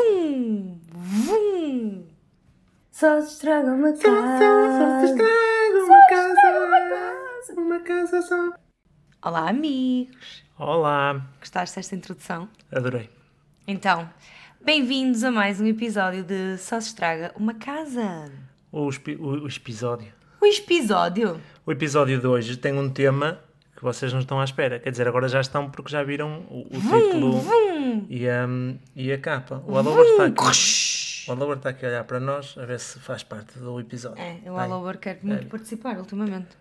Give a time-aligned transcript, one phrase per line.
[0.00, 0.78] Vum!
[0.92, 2.04] Vum!
[2.92, 4.44] Só se estraga uma casa.
[4.76, 7.60] Só se estraga uma casa.
[7.60, 8.52] Uma casa só.
[9.24, 10.44] Olá, amigos.
[10.58, 12.46] Olá, Gostaste desta introdução?
[12.70, 13.08] adorei.
[13.66, 14.06] Então,
[14.62, 18.30] bem-vindos a mais um episódio de Só se estraga uma casa.
[18.70, 20.12] O, o- o episódio.
[20.42, 21.40] O episódio.
[21.64, 23.40] O episódio de hoje tem um tema
[23.74, 24.78] que vocês não estão à espera.
[24.78, 27.40] Quer dizer, agora já estão porque já viram o, o título
[28.08, 28.46] E, a,
[28.94, 29.62] e a capa.
[29.66, 31.26] O Allover está aqui.
[31.28, 34.22] O Allover está aqui a olhar para nós a ver se faz parte do episódio.
[34.22, 36.56] É, o Bem, Allover quer muito participar ultimamente.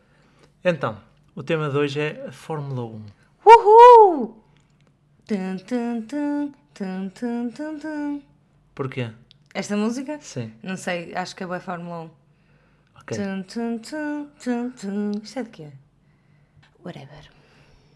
[0.64, 0.98] Então,
[1.36, 3.06] o tema de hoje é a Fórmula 1.
[3.46, 4.44] Uhul!
[5.28, 8.22] Tum, tum, tum, tum, tum, tum, tum.
[8.74, 9.12] Porquê?
[9.54, 10.20] Esta música?
[10.22, 12.10] Sim, Não sei, acho que é a Fórmula 1.
[13.02, 13.18] ok.
[13.18, 15.12] Tum, tum, tum, tum, tum.
[15.24, 15.68] Isto é de quê?
[16.84, 17.30] Whatever.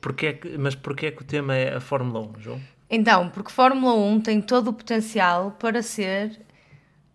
[0.01, 2.61] Porquê é que- mas porquê é que o tema é a Fórmula 1, João?
[2.89, 6.39] Então, porque Fórmula 1 tem todo o potencial para ser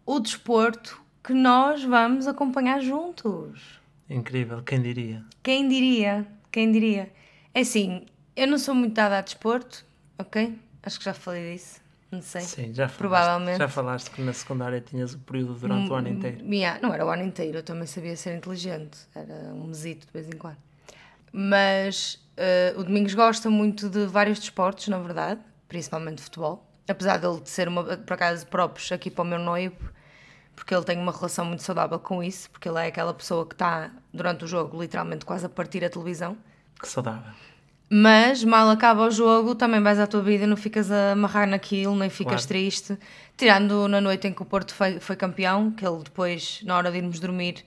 [0.07, 3.81] o desporto que nós vamos acompanhar juntos.
[4.09, 5.25] Incrível, quem diria?
[5.43, 6.27] Quem diria?
[6.53, 7.11] Quem diria?
[7.53, 9.85] É assim, eu não sou muito dada a desporto,
[10.19, 10.57] ok?
[10.83, 11.81] Acho que já falei disso.
[12.13, 12.43] Não sei.
[12.43, 12.99] Sim, já falaste.
[12.99, 13.59] Provavelmente.
[13.59, 16.45] Já falaste que na secundária tinhas o período durante o ano inteiro.
[16.45, 18.99] Yeah, não era o ano inteiro, eu também sabia ser inteligente.
[19.15, 20.59] Era um mesito de vez em quando.
[21.33, 26.65] Mas eh, o Domingos gosta muito de vários desportos, na verdade, principalmente futebol.
[26.89, 29.77] Apesar dele de ser, uma, por acaso, próprios aqui para o meu noivo,
[30.55, 33.55] porque ele tem uma relação muito saudável com isso, porque ele é aquela pessoa que
[33.55, 36.37] está, durante o jogo, literalmente quase a partir a televisão.
[36.81, 37.33] Que saudável.
[37.89, 41.47] Mas mal acaba o jogo, também vais à tua vida e não ficas a amarrar
[41.47, 42.49] naquilo, nem ficas Claro.
[42.49, 42.99] triste.
[43.37, 46.91] Tirando na noite em que o Porto foi, foi campeão, que ele depois, na hora
[46.91, 47.65] de irmos dormir,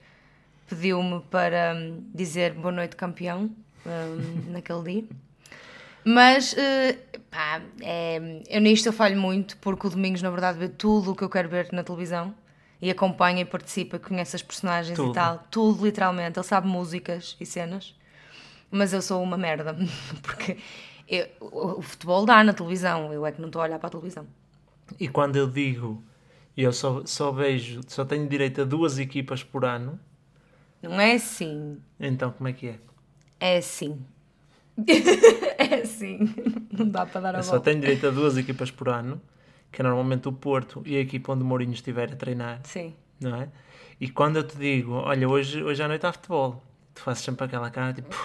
[0.67, 3.49] pediu-me para hum, dizer boa noite, campeão,
[3.85, 5.03] hum, naquele dia.
[6.07, 6.93] Mas, eh,
[7.29, 11.15] pá, é, eu nisto eu falho muito, porque o Domingos, na verdade, vê tudo o
[11.15, 12.33] que eu quero ver na televisão
[12.81, 15.09] e acompanha e participa, conhece as personagens Tudo.
[15.11, 16.39] e tal, tudo literalmente.
[16.39, 17.95] Ele sabe músicas e cenas
[18.71, 19.75] mas eu sou uma merda,
[20.23, 20.57] porque
[21.07, 23.87] eu- o, o futebol dá na televisão, eu é que não estou a olhar para
[23.87, 24.27] a televisão.
[24.99, 26.03] E quando eu digo,
[26.55, 29.99] eu só, só vejo, só tenho direito a duas equipas por ano,
[30.81, 32.79] Não é assim, então como é que é?
[33.39, 34.05] é assim.
[35.57, 36.19] é assim,
[36.71, 37.69] não dá para dar a Eu só volta.
[37.71, 39.19] tenho direito a duas equipas por ano,
[39.71, 42.93] que é normalmente o Porto e a equipa onde o Mourinho estiver a treinar, Sim.
[43.19, 43.49] não é?
[43.99, 46.61] E quando eu te digo, olha, hoje, hoje à noite há futebol,
[46.93, 48.15] tu fazes sempre aquela cara tipo,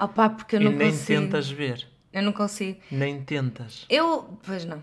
[0.00, 1.20] Opá, porque eu e não nem consigo.
[1.22, 2.80] tentas ver, Eu não consigo.
[2.90, 3.86] nem tentas.
[3.88, 4.82] Eu, pois não.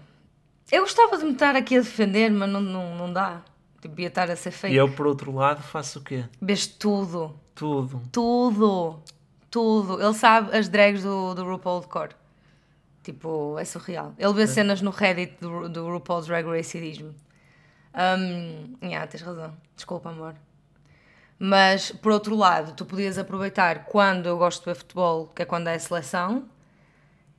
[0.72, 3.42] Eu gostava de me estar aqui a defender, mas não, não, não dá.
[3.82, 4.74] Devia estar a ser feito.
[4.74, 6.24] E eu, por outro lado, faço o quê?
[6.42, 7.36] Vês tudo.
[7.54, 8.02] Tudo.
[8.12, 9.02] Tudo.
[9.52, 10.02] Tudo.
[10.02, 12.10] Ele sabe as drags do, do RuPaul de cor.
[13.04, 14.14] Tipo, é surreal.
[14.18, 17.16] Ele vê cenas no Reddit do, do RuPaul's Drag Race e diz-me.
[17.94, 19.54] Um, yeah, tens razão.
[19.76, 20.36] Desculpa, amor.
[21.38, 25.46] Mas, por outro lado, tu podias aproveitar quando eu gosto de ver futebol, que é
[25.46, 26.46] quando é a seleção,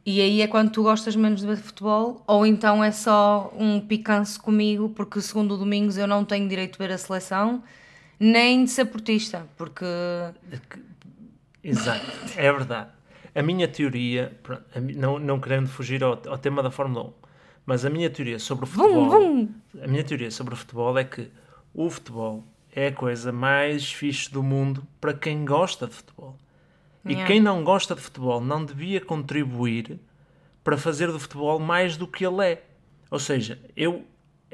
[0.05, 3.81] e aí é quando tu gostas menos de ver futebol, ou então é só um
[3.81, 7.63] picanço comigo, porque segundo o Domingos eu não tenho direito de ver a seleção,
[8.19, 9.87] nem de ser portista, porque
[11.63, 12.07] Exato,
[12.37, 12.91] é verdade.
[13.35, 14.37] A minha teoria,
[14.97, 17.13] não, não querendo fugir ao, ao tema da Fórmula 1,
[17.65, 19.49] mas a minha teoria sobre o futebol, vum.
[19.83, 21.31] a minha teoria sobre o futebol é que
[21.73, 26.37] o futebol é a coisa mais fixe do mundo para quem gosta de futebol.
[27.05, 27.27] E Yeah.
[27.27, 29.99] quem não gosta de futebol não devia contribuir
[30.63, 32.63] para fazer do futebol mais do que ele é.
[33.11, 34.05] Ou seja, eu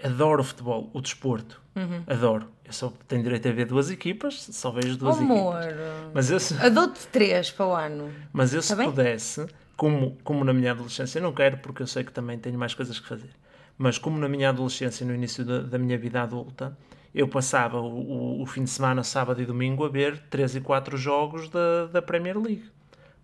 [0.02, 1.60] adoro o futebol, o desporto.
[1.76, 2.02] Uhum.
[2.06, 2.48] Adoro.
[2.68, 6.12] Eu só tenho direito a ver duas equipas, só vejo duas amor, equipas.
[6.14, 8.12] Mas eu, se- eu dou-te três para o ano.
[8.32, 8.90] mas eu se Tá bem?
[8.90, 12.58] pudesse, como, como na minha adolescência, eu não quero porque eu sei que também tenho
[12.58, 13.30] mais coisas que fazer,
[13.78, 16.76] mas como na minha adolescência, no início da, da minha vida adulta,
[17.14, 20.60] eu passava o, o, o fim de semana, sábado e domingo, a ver 3 e
[20.60, 22.70] 4 jogos da, da Premier League.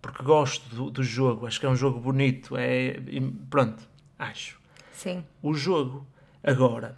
[0.01, 2.95] Porque gosto do, do jogo, acho que é um jogo bonito, é,
[3.49, 4.59] pronto, acho
[4.91, 5.23] Sim.
[5.41, 6.05] o jogo.
[6.43, 6.97] Agora,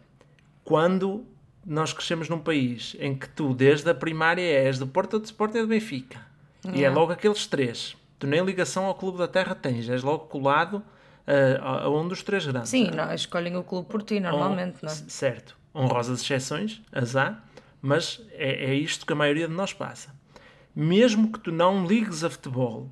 [0.63, 1.25] quando
[1.67, 5.57] nós crescemos num país em que tu, desde a primária, és do Porto, do Sporting
[5.57, 6.19] e do Benfica,
[6.63, 6.97] e é Yeah.
[6.99, 10.81] logo aqueles três, tu nem ligação ao Clube da Terra tens, és logo colado
[11.27, 11.31] ah,
[11.61, 12.69] a, a um dos três grandes.
[12.69, 14.95] Sim, não, escolhem o clube por ti, normalmente, não é?
[14.95, 15.57] Certo.
[15.75, 17.37] Honrosas exceções, as há,
[17.81, 20.15] mas é, é isto que a maioria de nós passa.
[20.75, 22.89] Mesmo que tu não ligues a futebol,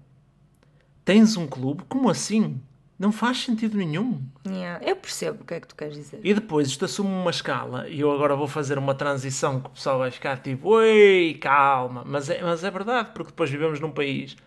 [1.03, 2.61] tens um clube, como assim?
[2.97, 4.21] Não faz sentido nenhum.
[4.47, 6.19] Yeah, Eu percebo o que é que tu queres dizer.
[6.23, 9.71] E depois isto assume uma escala, e eu agora vou fazer uma transição que o
[9.71, 13.91] pessoal vai ficar tipo, oi, calma, mas é, mas é verdade, porque depois vivemos num
[13.91, 14.37] país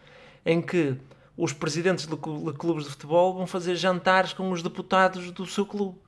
[0.46, 0.96] em que
[1.36, 5.44] os presidentes de clu- de clubes de futebol vão fazer jantares com os deputados do
[5.46, 5.98] seu clube.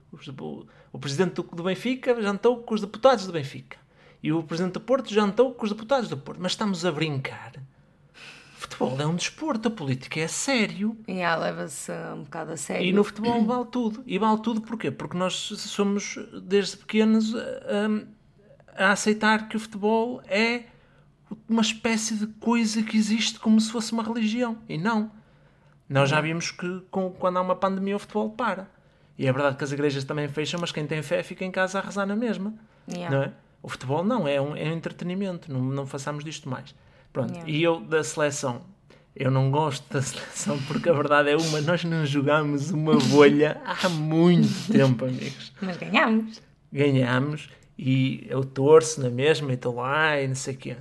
[0.40, 3.76] O, o presidente do, do Benfica jantou com os deputados do Benfica.
[4.22, 6.38] E o presidente do Porto jantou com os deputados do Porto.
[6.42, 7.52] Mas estamos a brincar.
[8.88, 10.96] Futebol é um desporto, a política é sério.
[11.06, 12.86] E ah, leva-se um bocado a sério.
[12.86, 14.02] E no futebol vale tudo.
[14.06, 14.90] E vale tudo porquê?
[14.90, 20.64] Porque nós somos, desde pequenos, a, a aceitar que o futebol é
[21.48, 24.58] uma espécie de coisa que existe como se fosse uma religião.
[24.68, 25.10] E não.
[25.88, 28.68] Nós já vimos que com- quando há uma pandemia o futebol para.
[29.18, 31.78] E é verdade que as igrejas também fecham, mas quem tem fé fica em casa
[31.78, 32.54] a rezar na mesma.
[32.88, 33.14] Yeah.
[33.14, 33.32] Não é?
[33.62, 36.74] O futebol não, é um, é um entretenimento, não, não façamos disto mais.
[37.12, 37.50] Pronto, Yeah.
[37.50, 38.62] e eu da seleção,
[39.14, 43.60] eu não gosto da seleção porque a verdade é uma, nós não jogamos uma bolha
[43.64, 45.52] há muito tempo, amigos.
[45.60, 46.42] Mas ganhámos.
[46.72, 47.48] Ganhámos
[47.78, 50.76] e eu torço na mesma e estou lá e não sei o quê.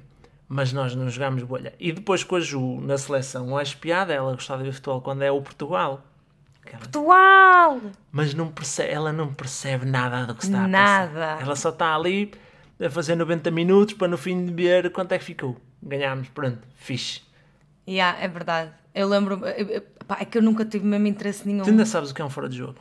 [0.47, 1.73] Mas nós não jogámos bolha.
[1.79, 5.21] E depois com a Ju na seleção, a espiada, ela gostava de ver futebol quando
[5.21, 6.03] é o Portugal.
[6.77, 7.79] Portugal!
[8.11, 11.07] mas não percebe, ela não percebe nada do que está a Nada.
[11.11, 11.41] passar.
[11.41, 12.31] Ela só está ali
[12.79, 15.57] a fazer 90 minutos para no fim de ver quanto é que ficou.
[15.81, 17.21] Ganhámos, pronto, fixe.
[17.89, 18.71] Yeah, é verdade.
[18.93, 19.41] Eu lembro.
[20.07, 21.63] pá, É que eu nunca tive mesmo interesse nenhum.
[21.63, 22.75] Tu ainda sabes o que é um fora de jogo?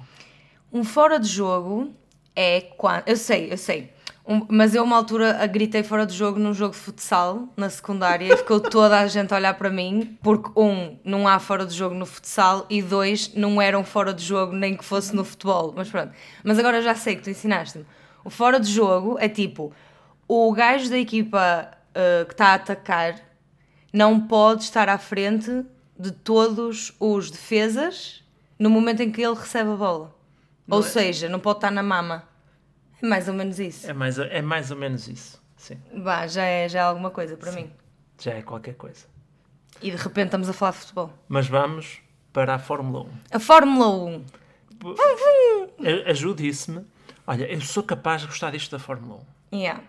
[0.73, 1.93] Um fora de jogo
[2.37, 3.05] é quando.
[3.07, 3.93] Eu sei, eu sei.
[4.27, 7.71] Um- mas eu, uma altura, a gritei fora de jogo num jogo de futsal na
[7.71, 11.65] secundária e ficou toda a gente a olhar para mim, porque, um, não há fora
[11.65, 15.17] de jogo no futsal e, dois, não era um fora de jogo nem que fosse
[15.17, 15.73] no futebol.
[15.75, 16.13] Mas pronto.
[16.45, 17.87] Mas agora já sei que tu ensinaste-me.
[18.23, 19.73] O fora de jogo é tipo:
[20.29, 23.15] o gajo da equipa uh, que está a atacar
[23.93, 25.65] não pode estar à frente
[25.99, 28.23] de todos os defesas
[28.59, 30.15] no momento em que ele recebe a bola.
[30.71, 32.25] ou é- seja, não pode estar na mama.
[33.03, 33.89] É mais ou menos isso.
[33.89, 35.41] É mais, é mais ou menos isso.
[35.57, 37.71] Sim, Vá, já é, já é alguma coisa para mim.
[38.21, 39.07] já é qualquer coisa.
[39.81, 41.13] E de repente estamos a falar de futebol.
[41.29, 42.01] Mas vamos
[42.33, 43.11] para a Fórmula 1.
[43.33, 44.25] A Fórmula 1.
[46.07, 46.85] A- A Ju disse-me:
[47.27, 49.21] Olha, eu sou capaz de gostar disto da Fórmula
[49.53, 49.57] 1.
[49.57, 49.83] Yeah.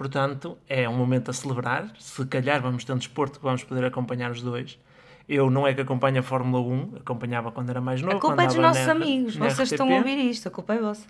[0.00, 1.92] Portanto, é um momento a celebrar.
[1.98, 4.78] Se calhar vamos ter um desporto que vamos poder acompanhar os dois.
[5.28, 8.16] Eu não é que acompanho a Fórmula 1, acompanhava quando era mais novo.
[8.16, 9.36] A culpa é dos nossos na- amigos.
[9.36, 9.94] na Vocês estão RTP.
[9.94, 10.48] a ouvir isto.
[10.48, 11.06] A culpa é vossa.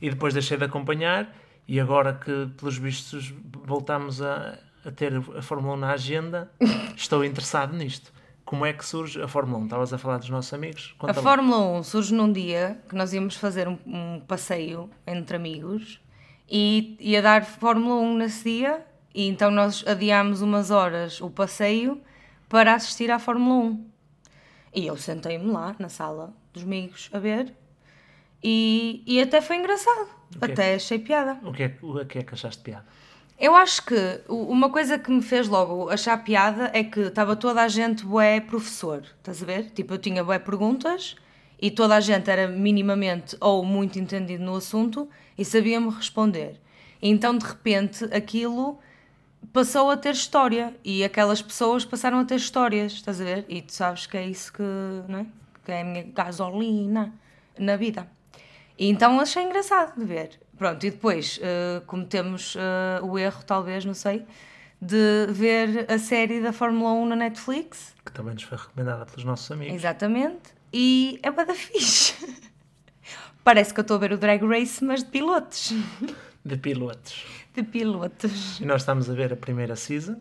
[0.00, 1.32] E depois deixei de acompanhar.
[1.68, 3.32] E agora que, pelos vistos,
[3.64, 6.50] voltamos a, a ter a Fórmula 1 na agenda,
[6.96, 8.12] estou interessado nisto.
[8.44, 9.64] Como é que surge a Fórmula 1?
[9.66, 10.96] Estavas a falar dos nossos amigos?
[10.96, 11.22] A Conta lá.
[11.22, 16.00] Fórmula 1 surge num dia que nós íamos fazer um, um passeio entre amigos
[16.50, 18.84] e ia dar Fórmula 1 nesse dia
[19.14, 22.00] e então nós adiámos umas horas o passeio
[22.48, 23.86] para assistir à Fórmula 1.
[24.74, 27.54] E eu sentei-me lá na sala dos amigos a ver
[28.42, 30.08] e, e até foi engraçado.
[30.40, 31.38] Até achei piada.
[31.42, 32.86] O que, é, que- o que é que achaste piada?
[33.38, 37.62] Eu acho que uma coisa que me fez logo achar piada é que estava toda
[37.62, 39.70] a gente bué professor, estás a ver?
[39.70, 41.16] Tipo, eu tinha bué perguntas
[41.60, 46.60] e toda a gente era minimamente ou muito entendido no assunto e sabia-me responder.
[47.00, 48.78] Então, de repente, aquilo
[49.52, 53.44] passou a ter história e aquelas pessoas passaram a ter histórias, estás a ver?
[53.48, 54.62] E tu sabes que é isso que,
[55.08, 55.26] não é?
[55.64, 57.12] Que é a minha gasolina
[57.58, 58.06] na vida.
[58.78, 60.40] E então achei engraçado de ver.
[60.56, 64.24] Pronto, e depois eh, cometemos eh, o erro, talvez, não sei,
[64.80, 67.94] de ver a série da Fórmula 1 na Netflix.
[68.04, 69.74] Que também nos foi recomendada pelos nossos amigos.
[69.74, 70.54] Exatamente.
[70.72, 72.14] E é bada fixe.
[73.44, 75.72] Parece que eu estou a ver o Drag Race, mas de pilotos.
[76.44, 77.24] De pilotos.
[77.54, 78.58] De pilotos.
[78.60, 80.16] E nós estamos a ver a primeira season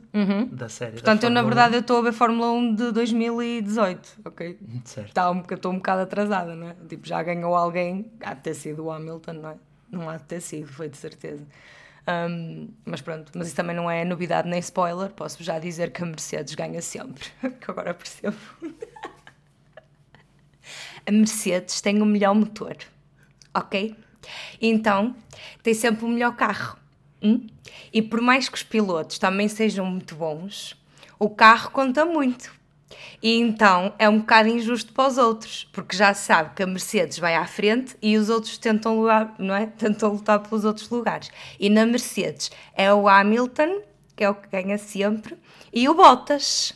[0.52, 0.92] da série.
[0.92, 0.96] Uhum.
[0.98, 4.60] Portanto, da eu na verdade eu estou a ver Fórmula 1 de 2018, ok?
[4.62, 4.82] 1.
[4.86, 5.08] Certo.
[5.08, 6.76] Está um, estou um bocado atrasada, não é?
[6.88, 9.56] Tipo, já ganhou alguém, há de ter sido o Hamilton, não é?
[9.90, 11.44] Não há de ter sido, foi de certeza.
[12.06, 16.04] Ahm, mas pronto, mas isso também não é novidade nem spoiler, posso já dizer que
[16.04, 17.26] a Mercedes ganha sempre,
[17.60, 18.38] que agora percebo.
[21.04, 22.78] A Mercedes tem o melhor motor,
[23.54, 23.96] ok?
[24.62, 25.16] Então,
[25.64, 26.78] tem sempre o melhor carro.
[27.22, 27.48] hum?
[27.94, 30.76] E por mais que os pilotos também sejam muito bons,
[31.20, 32.52] o carro conta muito.
[33.22, 36.68] E então é um bocado injusto para os outros, porque já se sabe que a
[36.68, 39.66] Mercedes vai à frente e os outros tentam, lugar, não é?
[39.66, 41.30] tentam lutar pelos outros lugares.
[41.60, 43.82] E na Mercedes é o Hamilton,
[44.16, 45.38] que é o que ganha sempre,
[45.72, 46.74] e o Bottas,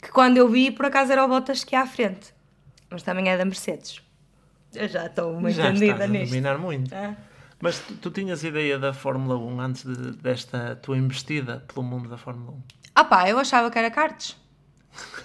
[0.00, 2.34] que quando eu vi, por acaso era o Bottas que ia à frente.
[2.90, 4.02] Mas também é da Mercedes.
[4.74, 6.28] Eu já estou muito Já entendida a nisto.
[6.30, 6.94] dominar muito.
[6.94, 7.16] É.
[7.60, 12.08] Mas tu, tu tinhas ideia da Fórmula 1 antes de- desta tua investida pelo mundo
[12.08, 12.56] da Fórmula
[12.94, 14.36] Ah pá, eu achava que era karts.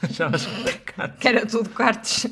[0.03, 0.07] 1?
[0.13, 1.15] Já vas explicar.
[1.17, 2.27] Que era tudo karts.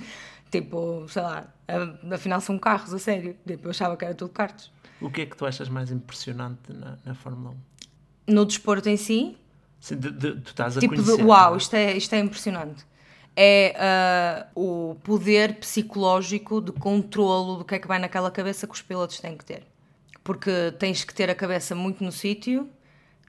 [0.51, 3.35] Tipo, sei lá, a- afinal são carros, a sério.
[3.47, 4.71] Tipo, eu achava que era tudo karts.
[5.01, 7.55] O que é que tu achas mais impressionante na, na Fórmula
[8.27, 8.33] 1?
[8.33, 9.37] No desporto em si,
[9.79, 11.23] Sim, de- de- tu estás a tipo de conhecer.
[11.23, 11.57] uau, não é?
[11.57, 12.85] isto é, isto é impressionante.
[13.35, 18.73] É ah, o poder psicológico de controlo do que é que vai naquela cabeça que
[18.73, 19.63] os pilotos têm que ter.
[20.23, 22.69] Porque tens que ter a cabeça muito no sítio,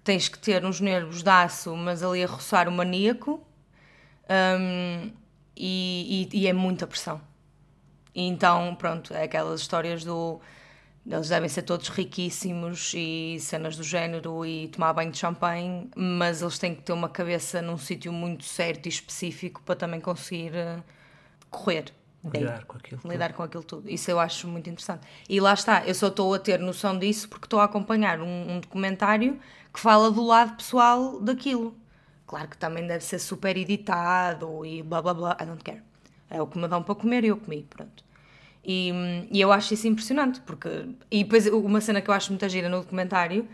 [0.04, 3.40] tens que ter uns nervos de aço, mas ali a roçar o maníaco,
[4.30, 5.10] hum,
[5.56, 7.20] e, e- e é muita pressão.
[8.14, 10.40] E então, pronto, é aquelas histórias do.
[11.08, 16.42] Eles devem ser todos riquíssimos e cenas do género e tomar banho de champanhe, mas
[16.42, 20.54] eles têm que ter uma cabeça num sítio muito certo e específico para também conseguir
[20.56, 20.82] eh,
[21.48, 21.92] correr.
[22.24, 23.00] Lidar com aquilo.
[23.00, 23.12] tudo.
[23.12, 23.88] lidar com aquilo tudo.
[23.88, 25.06] Isso eu acho muito interessante.
[25.28, 28.56] E lá está, eu só estou a ter noção disso porque estou a acompanhar um,
[28.56, 29.38] um documentário
[29.72, 31.76] que fala do lado pessoal daquilo.
[32.26, 35.82] Claro que também deve ser super editado e blá blá blá, I don't care.
[36.28, 38.05] É o que me dão para comer e eu comi, pronto.
[38.68, 38.90] E,
[39.30, 40.68] e eu acho isso impressionante, porque.
[41.08, 43.46] E depois uma cena que eu acho muito gira no documentário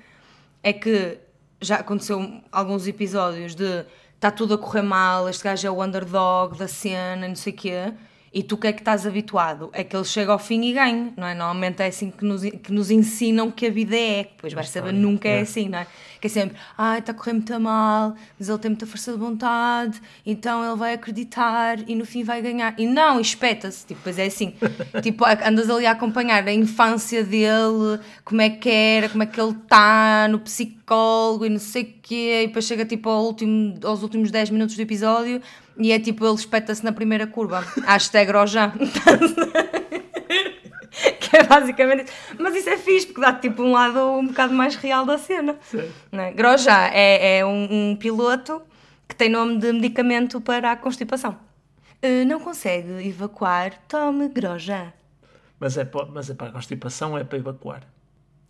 [0.63, 1.19] é que
[1.61, 6.57] já aconteceu alguns episódios de está tudo a correr mal, este gajo é o underdog
[6.57, 7.93] da cena, não sei o quê,
[8.35, 9.69] e tu o que é que estás habituado?
[9.73, 11.35] É que ele chega ao fim e ganha, não é?
[11.35, 14.93] Normalmente é assim que nos, que nos ensinam que a vida é, depois vais saber,
[14.93, 15.41] nunca é é.
[15.43, 15.87] assim, não é?
[16.21, 19.19] Que é sempre, ai, está a correr muito mal, mas ele tem muita força de
[19.19, 22.75] vontade, então ele vai acreditar e no fim vai ganhar.
[22.79, 24.55] E não, espeta-se, tipo, depois é assim,
[25.03, 29.41] tipo, andas ali a acompanhar a infância dele, como é que era, como é que
[29.41, 33.75] ele está no psicólogo e não sei o quê, e depois chega tipo ao último,
[33.85, 35.41] aos últimos 10 minutos do episódio
[35.79, 38.73] e é tipo, ele espeta-se na primeira curva, hashtag Rojan.
[41.19, 42.13] que é basicamente isso.
[42.39, 45.59] Mas isso é fixe, porque dá tipo um lado um bocado mais real da cena.
[46.11, 46.33] Não é?
[46.33, 48.61] Grosjean é, é um, um piloto
[49.09, 51.39] que tem nome de medicamento para a constipação.
[52.03, 54.93] Eh, não consegue evacuar, tome Grosjean.
[55.59, 57.87] Mas é, mas é para a constipação ou é para evacuar?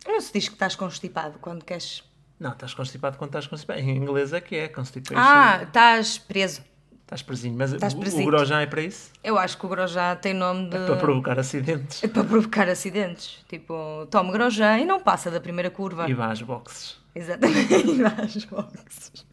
[0.05, 2.03] Não se diz que estás constipado quando queres.
[2.43, 3.79] Não, estás constipado quando estás constipado.
[3.79, 5.17] Em inglês é que é constipation.
[5.17, 6.61] Ah, estás preso.
[7.03, 7.55] Estás presinho.
[7.57, 9.11] Mas Estás o, o Grosjean é para isso?
[9.23, 10.77] Eu acho que o Grosjean tem nome de.
[10.77, 12.03] Para provocar acidentes.
[12.03, 13.39] É para provocar acidentes.
[13.47, 16.09] Tipo, tome Grosjean e não passa da primeira curva.
[16.09, 16.97] E vá às boxes.
[17.15, 19.25] Exatamente, e dá as boxes.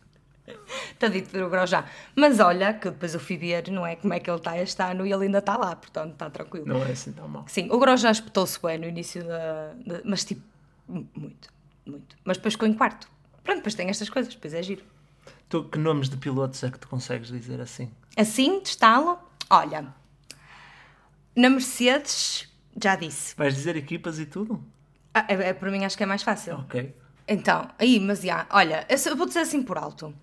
[0.93, 1.85] Está dito por o Grosjean.
[2.15, 3.97] Mas olha, que depois fui ver, não é?
[3.97, 6.67] Como é que ele está este ano e ele ainda está lá, portanto está tranquilo.
[6.67, 7.45] Não é assim tão mal.
[7.49, 10.43] Sim, o Grosjean espetou-se bem no início da, da- Mas tipo,
[10.87, 11.49] mu- muito,
[11.91, 12.17] muito.
[12.25, 13.09] Mas depois ficou em quarto.
[13.43, 14.85] Pronto, depois tem estas coisas, depois é giro.
[15.49, 17.91] Tu, que nomes de pilotos é que tu consegues dizer assim?
[18.17, 19.19] Assim, de estalo,
[19.49, 19.93] olha,
[21.35, 22.49] na Mercedes,
[22.81, 23.35] já disse.
[23.37, 24.65] Vais dizer equipas e tudo?
[25.15, 26.57] Ah, é, é, para mim acho que é mais fácil.
[26.57, 26.95] Ok.
[27.27, 30.15] Então, aí, mas já, olha, eu vou dizer assim por alto.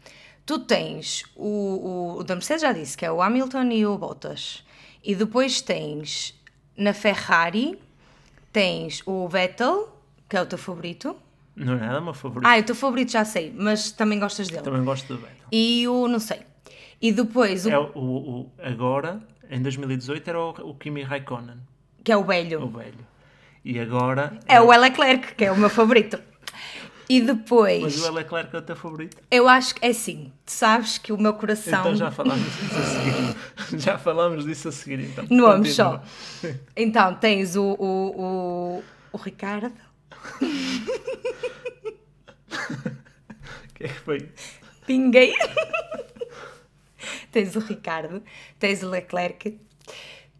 [0.45, 3.97] Tu tens o, o, o da Mercedes, já disse, que é o Hamilton e o
[3.97, 4.63] Bottas.
[5.03, 6.33] E depois tens
[6.75, 7.79] na Ferrari,
[8.51, 9.89] tens o Vettel,
[10.29, 11.15] que é o teu favorito.
[11.57, 12.47] Não é nada o meu favorito.
[12.47, 14.61] Ah, o teu favorito já sei, mas também gostas dele.
[14.61, 15.47] Também gosto do Vettel.
[15.51, 16.41] E o, não sei.
[17.01, 21.57] E depois, o, É o, o, agora, em 2018, era o, o Kimi Raikkonen,
[22.03, 22.63] que é o velho.
[22.63, 23.05] o velho.
[23.65, 24.39] E agora.
[24.47, 26.19] É o Leclerc, que é o meu favorito.
[27.09, 29.17] E depois, Mas o Leclerc é o teu favorito.
[29.31, 31.79] eu acho que é assim, tu sabes que o meu coração...
[31.79, 33.79] Então já falámos disso a seguir.
[33.79, 35.25] já falámos disso a seguir, então.
[35.29, 36.03] Nomes só.
[36.75, 38.83] Então, tens o, o, o,
[39.13, 39.71] o Ricardo,
[43.77, 44.29] que é que foi?
[44.85, 45.33] Pinguei.
[47.31, 48.23] tens o Ricardo,
[48.57, 49.59] tens o Leclerc,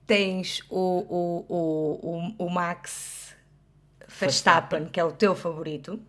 [0.05, 3.35] tens o, o, o, o, o Max
[4.07, 5.99] Verstappen, que é o teu favorito.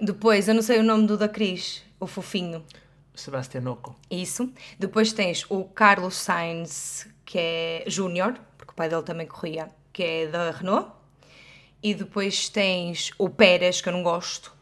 [0.00, 2.64] Depois, eu não sei o nome do da Cris, o fofinho.
[3.14, 3.94] Sebastian Ocon.
[4.10, 4.50] Isso.
[4.78, 10.02] Depois tens o Carlos Sainz, que é Júnior, porque o pai dele também corria, que
[10.02, 10.99] é da Renault.
[11.82, 14.52] E depois tens o Pérez, que eu não gosto,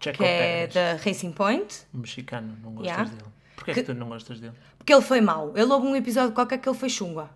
[0.00, 0.74] Checo que é Pérez.
[0.74, 1.82] da Racing Point.
[1.94, 3.10] Um mexicano, não gostas Yeah.
[3.10, 3.30] dele.
[3.56, 3.80] Porquê é que...
[3.80, 4.54] Que- tu não gostas dele?
[4.78, 5.52] Porque ele foi mau.
[5.56, 7.28] Ele houve um episódio qualquer que ele foi chunga.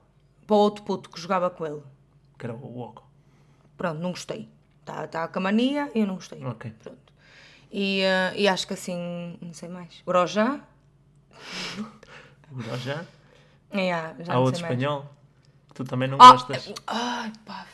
[0.47, 1.83] Para o outro puto que jogava com ele.
[2.39, 3.03] Que era o Ocon.
[3.77, 4.49] Pronto, não gostei.
[4.81, 6.43] Está tá com a mania e eu não gostei.
[6.45, 6.73] Ok.
[6.83, 6.99] Pronto.
[7.73, 10.03] E, eh, e acho que assim, não sei mais.
[10.07, 10.61] Grosjean?
[12.51, 13.05] Grosjean.
[13.77, 15.05] É, ah, já Há outro espanhol
[15.67, 16.73] que tu também não Ah, gostas.
[16.87, 17.67] Ai, pá,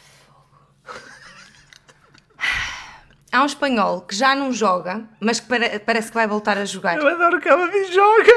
[3.32, 6.64] Há um espanhol que já não joga, mas que pare- parece que vai voltar a
[6.64, 6.96] jogar.
[6.98, 8.32] Eu adoro que ela me joga.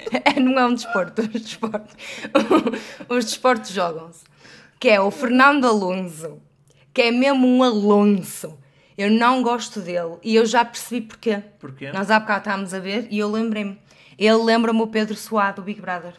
[0.24, 1.94] É, não é um desporto, os desportos.
[3.08, 4.24] Os desportos jogam-se.
[4.80, 6.42] Que é o Fernando Alonso,
[6.92, 8.58] que é mesmo um Alonso.
[8.98, 11.38] Eu não gosto dele e eu já percebi porquê.
[11.60, 11.92] Porquê?
[11.92, 13.80] Nós há bocado estávamos a ver e eu lembrei-me.
[14.18, 16.14] Ele lembra-me o Pedro Soá do Big Brother.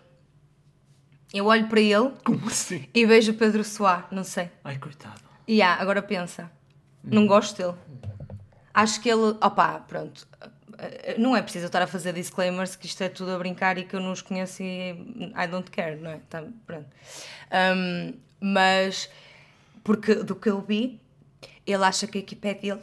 [1.33, 2.87] Eu olho para ele Como assim?
[2.93, 4.49] e vejo o Pedro Soá, não sei.
[4.63, 5.19] Ai, coitado.
[5.45, 6.49] E há, agora pensa.
[7.03, 7.77] Não gosto dele.
[8.73, 9.37] Acho que ele.
[9.41, 10.27] Opá, pronto.
[10.77, 13.83] eh, não é preciso estar a fazer disclaimers que isto é tudo a brincar e
[13.85, 14.91] que eu não os conheço e
[15.35, 16.19] I don't care, não é?
[16.29, 16.87] Tá, pronto.
[17.75, 19.09] Um, mas,
[19.83, 20.99] porque do que eu vi,
[21.65, 22.81] ele acha que a equipa é dele,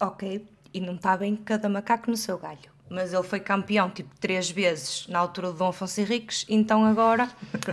[0.00, 2.73] ok, e não está bem cada macaco no seu galho.
[2.88, 7.28] Mas ele foi campeão tipo três vezes na altura do Dom Afonso Henriques, então agora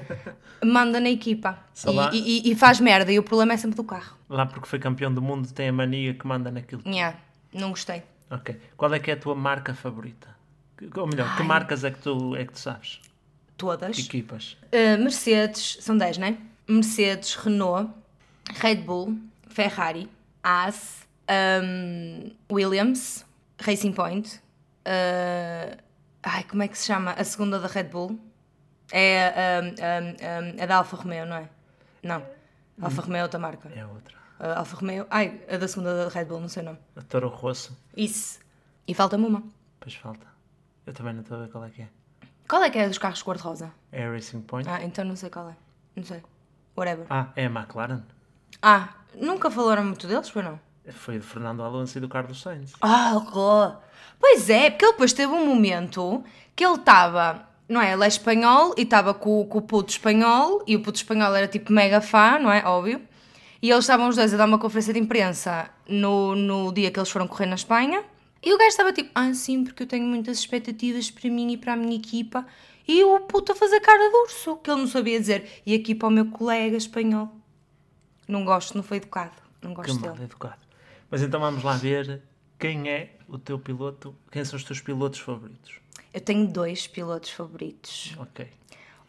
[0.64, 1.60] manda na equipa
[2.14, 3.12] e, e- e faz merda.
[3.12, 4.16] E o problema é sempre do carro.
[4.30, 6.82] Lá porque foi campeão do mundo tem a mania que manda naquilo.
[6.86, 7.18] Yeah,
[7.54, 8.04] não gostei.
[8.30, 8.60] Ok.
[8.78, 10.30] Qual é que é a tua marca favorita?
[10.78, 11.48] Que- Ou melhor, que Ai.
[11.48, 13.00] marcas é que tu, é que tu sabes?
[13.58, 13.96] Todas.
[13.96, 14.58] Que equipas?
[14.72, 16.38] Uh, Mercedes, são 10, não é?
[16.68, 17.92] Mercedes, Renault,
[18.56, 19.18] Red Bull,
[19.50, 20.10] Ferrari,
[20.42, 21.06] Haas,
[21.62, 23.26] um, Williams,
[23.60, 24.40] Racing Point.
[24.88, 25.78] Uh,
[26.24, 27.12] ai, como é que se chama?
[27.14, 28.20] A segunda da Red Bull?
[28.92, 31.50] É um, um, um, a da Alfa Romeo, não é?
[32.04, 32.26] Não.
[32.82, 33.70] Alfa Romeo é outra marca.
[33.70, 34.18] É outra.
[34.40, 35.08] Uh, Alfa Romeo.
[35.10, 36.80] Ai, a da segunda da Red Bull, não sei o nome.
[36.96, 37.78] A Toro Rosso.
[37.96, 38.40] Isso.
[38.88, 39.44] E falta-me uma.
[39.80, 40.28] Pois falta.
[40.86, 41.88] Eu também não estou a ver qual é que é.
[42.48, 43.72] Qual é que é a dos carros cor-de-rosa?
[43.92, 44.68] É a Racing Point.
[44.68, 45.56] Ah, então não sei qual é.
[45.96, 46.22] Não sei.
[46.76, 47.06] Whatever.
[47.10, 48.02] Ah, é a McLaren.
[48.62, 50.60] Ah, nunca falaram muito deles, foi não?
[50.90, 52.74] Foi do Fernando Alonso e do Carlos Sainz.
[52.82, 53.80] Ah, horror.
[54.22, 56.24] Pois é, porque ele depois teve um momento
[56.56, 57.92] que ele estava, não é?
[57.92, 61.48] Ele é espanhol e estava com, com o puto espanhol e o puto espanhol era
[61.48, 62.64] tipo mega fã, não é?
[62.64, 63.02] Óbvio.
[63.62, 67.00] E eles estavam os dois a dar uma conferência de imprensa no, no dia que
[67.00, 68.04] eles foram correr na Espanha.
[68.44, 71.58] E o gajo estava tipo, ah, sim, porque eu tenho muitas expectativas para mim e
[71.58, 72.46] para a minha equipa.
[72.88, 75.62] E o puto a fazer cara de urso, que ele não sabia dizer.
[75.66, 77.30] E aqui para o meu colega espanhol.
[78.28, 79.34] Não gosto, não foi educado.
[79.62, 80.24] Não Que gosto mal dele.
[80.26, 80.58] educado.
[81.10, 82.24] Mas então vamos lá ver
[82.58, 85.80] quem é o teu piloto, quem são os teus pilotos favoritos.
[86.14, 88.14] Eu tenho dois pilotos favoritos.
[88.20, 88.48] Ok.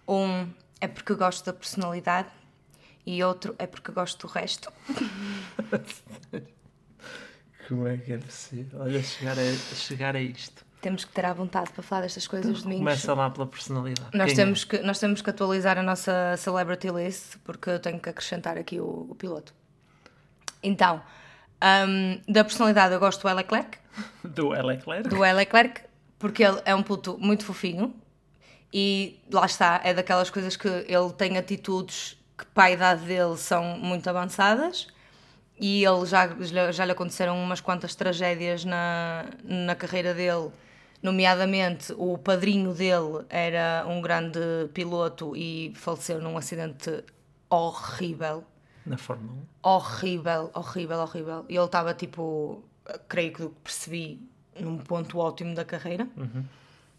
[0.07, 0.49] Um
[0.81, 2.29] é porque eu gosto da personalidade
[3.05, 4.73] e outro é porque eu gosto do resto.
[7.69, 8.81] Como é que é possível?
[8.81, 10.65] Olha, chegar a, chegar a isto.
[10.81, 12.85] Temos que ter à vontade para falar destas coisas domingos.
[12.85, 14.11] Começa lá pela personalidade.
[14.15, 17.99] Nós Quem temos, que, nós temos que atualizar a nossa celebrity list porque eu tenho
[18.01, 19.55] que acrescentar aqui o, o piloto.
[20.63, 21.03] Então,
[21.63, 23.79] hum, da personalidade eu gosto do Leclerc?
[24.25, 25.09] Do Leclerc.
[25.09, 25.83] do Leclerc,
[26.19, 27.95] porque ele é um puto muito fofinho
[28.73, 33.37] e lá está, é daquelas coisas que ele tem atitudes que para a idade dele
[33.37, 34.89] são muito avançadas
[35.61, 40.51] e ele já, já, já lhe aconteceram umas quantas tragédias na, na carreira dele,
[41.03, 44.41] nomeadamente o padrinho dele era um grande
[44.73, 47.05] piloto e faleceu num acidente
[47.51, 48.45] horrível
[48.85, 49.33] Na Fórmula
[49.65, 49.69] 1.
[49.69, 51.45] horrível, horrível, horrível.
[51.49, 52.63] E ele estava tipo,
[53.09, 54.21] creio que do que percebi,
[54.59, 56.09] num ponto ótimo da carreira.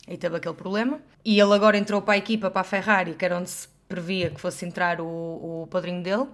[0.08, 1.00] E teve aquele problema.
[1.24, 4.30] E ele agora entrou para a equipa, para a Ferrari, que era onde se previa
[4.30, 5.06] que fosse entrar o,
[5.64, 6.28] o padrinho dele.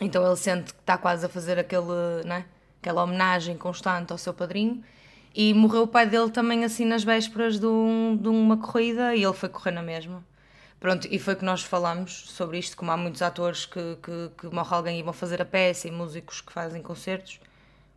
[0.00, 2.44] Então ele sente que está quase a fazer aquele, né?
[2.80, 4.82] aquela homenagem constante ao seu padrinho.
[5.34, 9.24] E morreu o pai dele também assim nas vésperas de, um- de uma corrida e
[9.24, 10.24] ele foi correr na mesma.
[10.84, 14.54] Pronto, e foi que nós falamos sobre isto, como há muitos atores que, que, que
[14.54, 17.40] morre alguém e vão fazer a peça e músicos que fazem concertos,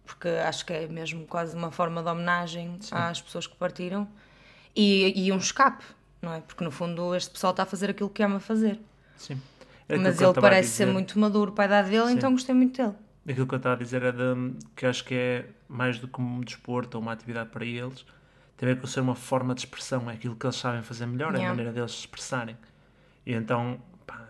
[0.06, 4.08] porque acho que é mesmo quase uma forma de homenagem às pessoas que partiram.
[4.74, 5.84] E, e um escape,
[6.22, 6.40] não é?
[6.40, 8.80] Porque no fundo este pessoal está a fazer aquilo que ama fazer.
[9.18, 9.42] Sim.
[9.90, 12.14] É Mas ele parece ser muito maduro para a idade dele, Sim.
[12.14, 12.96] então gostei muito dele.
[13.28, 16.22] Aquilo que eu estava a dizer é de, que acho que é mais do que
[16.22, 18.06] um desporto ou uma atividade para eles,
[18.56, 21.06] tem a ver com ser uma forma de expressão, é aquilo que eles sabem fazer
[21.06, 21.50] melhor, é a Yeah.
[21.50, 22.56] maneira deles se expressarem.
[23.28, 24.30] E então, pá,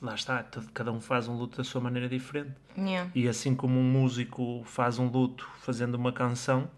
[0.00, 2.54] lá está, todo- cada um faz um luto da sua maneira diferente.
[2.74, 3.10] Yeah.
[3.14, 6.70] E assim como um músico faz um luto fazendo uma canção,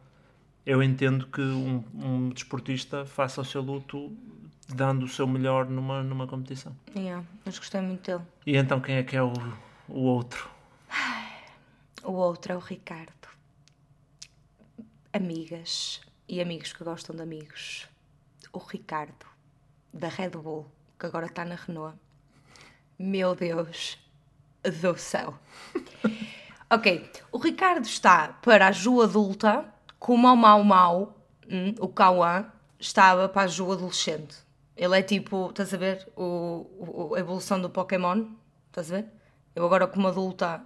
[0.66, 4.12] eu entendo que um, um desportista faça o seu luto
[4.74, 6.76] dando o seu melhor numa, numa competição.
[6.96, 7.24] Yeah.
[7.44, 8.24] Mas gostei muito dele.
[8.44, 9.32] E então quem é que é o,
[9.88, 10.50] o outro?
[12.04, 13.28] O outro é o Ricardo.
[15.12, 17.86] Amigas e amigos que gostam de amigos.
[18.52, 19.24] O Ricardo,
[19.94, 20.66] da Red Bull,
[21.02, 21.98] que agora está na Renault.
[22.96, 23.98] Meu Deus
[24.80, 25.34] do céu.
[26.70, 29.66] ok, o Ricardo está para a Ju adulta,
[29.98, 31.16] como o Mau Mau,
[31.50, 32.46] hum, o Cauã,
[32.78, 34.36] estava para a Ju adolescente.
[34.76, 36.66] Ele é tipo, estás a ver, o,
[37.10, 38.26] o- a evolução do Pokémon,
[38.68, 39.06] estás a ver?
[39.56, 40.62] Eu agora como adulta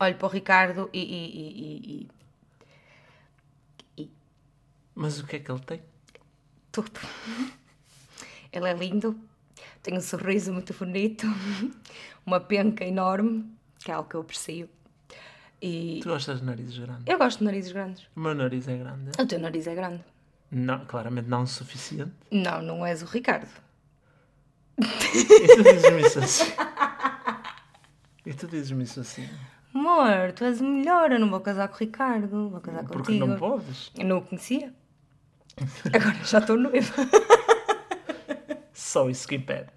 [0.00, 2.08] olho para o Ricardo e, e, e,
[3.98, 4.10] e, e
[4.94, 5.82] Mas o que é que ele tem?
[6.72, 6.98] tudo.
[8.52, 9.18] Ele é lindo,
[9.82, 11.26] tem um sorriso muito bonito,
[12.26, 13.44] uma penca enorme,
[13.78, 14.68] que é algo que eu aprecio.
[15.62, 17.04] E Tu gostas de narizes grandes?
[17.06, 18.06] eu gosto de narizes grandes.
[18.16, 19.10] O meu nariz é grande.
[19.18, 20.02] O teu nariz é grande.
[20.50, 22.12] Não, claramente não o suficiente.
[22.30, 23.48] Não, não és o Ricardo.
[24.78, 26.52] E tu dizes-me isso assim.
[28.26, 29.26] E tu dizes-me isso assim.
[29.74, 32.98] Amor, tu és o melhor, eu não vou casar com o Ricardo, vou casar Porque
[33.14, 33.26] contigo.
[33.26, 33.90] não podes.
[33.96, 34.74] Eu não o conhecia.
[35.92, 36.92] Agora já estou noiva.
[38.90, 39.68] Só isso que impede.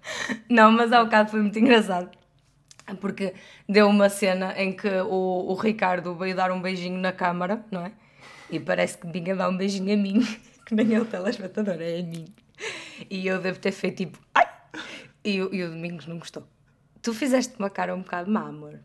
[0.50, 2.10] Não, mas há bocado foi muito engraçado.
[3.00, 3.32] Porque
[3.68, 7.86] deu uma cena em que o, o Ricardo veio dar um beijinho na câmara, não
[7.86, 7.92] é?
[8.50, 10.20] E parece que vinha dar um beijinho a mim,
[10.66, 12.24] que nem é o telespectador, é a mim.
[13.08, 14.48] E eu devo ter feito tipo, ai!
[15.24, 16.44] E, o- e o Domingos não gostou.
[17.00, 18.80] Tu fizeste uma cara um bocado má, amor.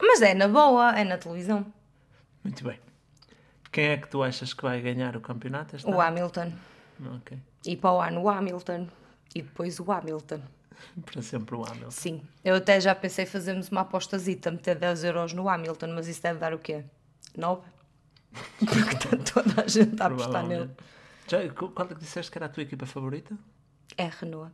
[0.00, 1.64] Mas é na boa, é na televisão.
[2.42, 2.80] Muito bem.
[3.70, 6.00] Quem é que tu achas que vai ganhar o campeonato O ano?
[6.00, 6.52] Hamilton.
[7.18, 7.38] Ok.
[7.64, 8.88] E para o ano o Hamilton.
[9.34, 10.40] E depois o Hamilton.
[11.04, 11.90] Para sempre o Hamilton.
[11.90, 12.22] Sim.
[12.44, 16.38] Eu até já pensei fazermos uma apostazita, meter 10 euros no Hamilton, mas isso deve
[16.38, 16.84] dar o quê?
[17.36, 17.62] 9?
[18.58, 20.70] Porque está toda a gente a apostar nele.
[21.28, 23.36] Já, qu- qual é que disseste que era a tua equipa favorita?
[23.96, 24.52] É Renault.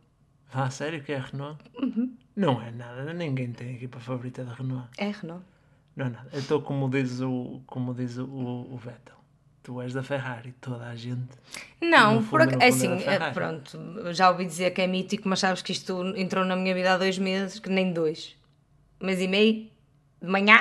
[0.53, 1.63] Ah, a sério que é a Renault?
[1.81, 2.15] Uhum.
[2.35, 4.87] Não é nada, ninguém tem equipa favorita da Renault.
[4.97, 5.43] É Renault.
[5.95, 6.29] Não é nada.
[6.33, 9.15] Então, como diz o, como diz o, o Vettel,
[9.69, 11.29] tu és da Ferrari, toda a gente.
[11.79, 13.29] Não, por fundo, no é é assim, Ferrari.
[13.29, 13.79] é, pronto,
[14.13, 16.97] já ouvi dizer que é mítico, mas sabes que isto entrou na minha vida há
[16.97, 18.35] dois meses, que nem dois.
[18.99, 19.69] Um mês e meio,
[20.19, 20.59] de manhã.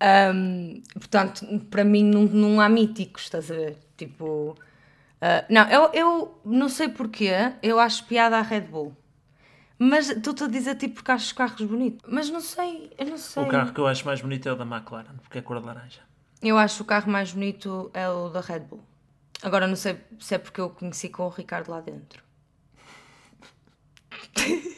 [0.00, 3.76] Ahm, portanto, para mim não, não há míticos, estás a ver?
[3.94, 4.56] Tipo,
[5.20, 8.96] ah, não, eu, eu não sei porquê, eu acho piada à Red Bull.
[9.78, 12.10] Mas tu-te a dizer tipo porque acho os carros bonitos.
[12.10, 13.42] Mas não sei, eu não sei.
[13.42, 15.66] O carro que eu acho mais bonito é o da McLaren, porque é cor de
[15.66, 16.05] laranja.
[16.42, 18.84] Eu acho o carro mais bonito é o da Red Bull.
[19.42, 22.22] Agora não sei se é porque eu o conheci com o Ricardo lá dentro.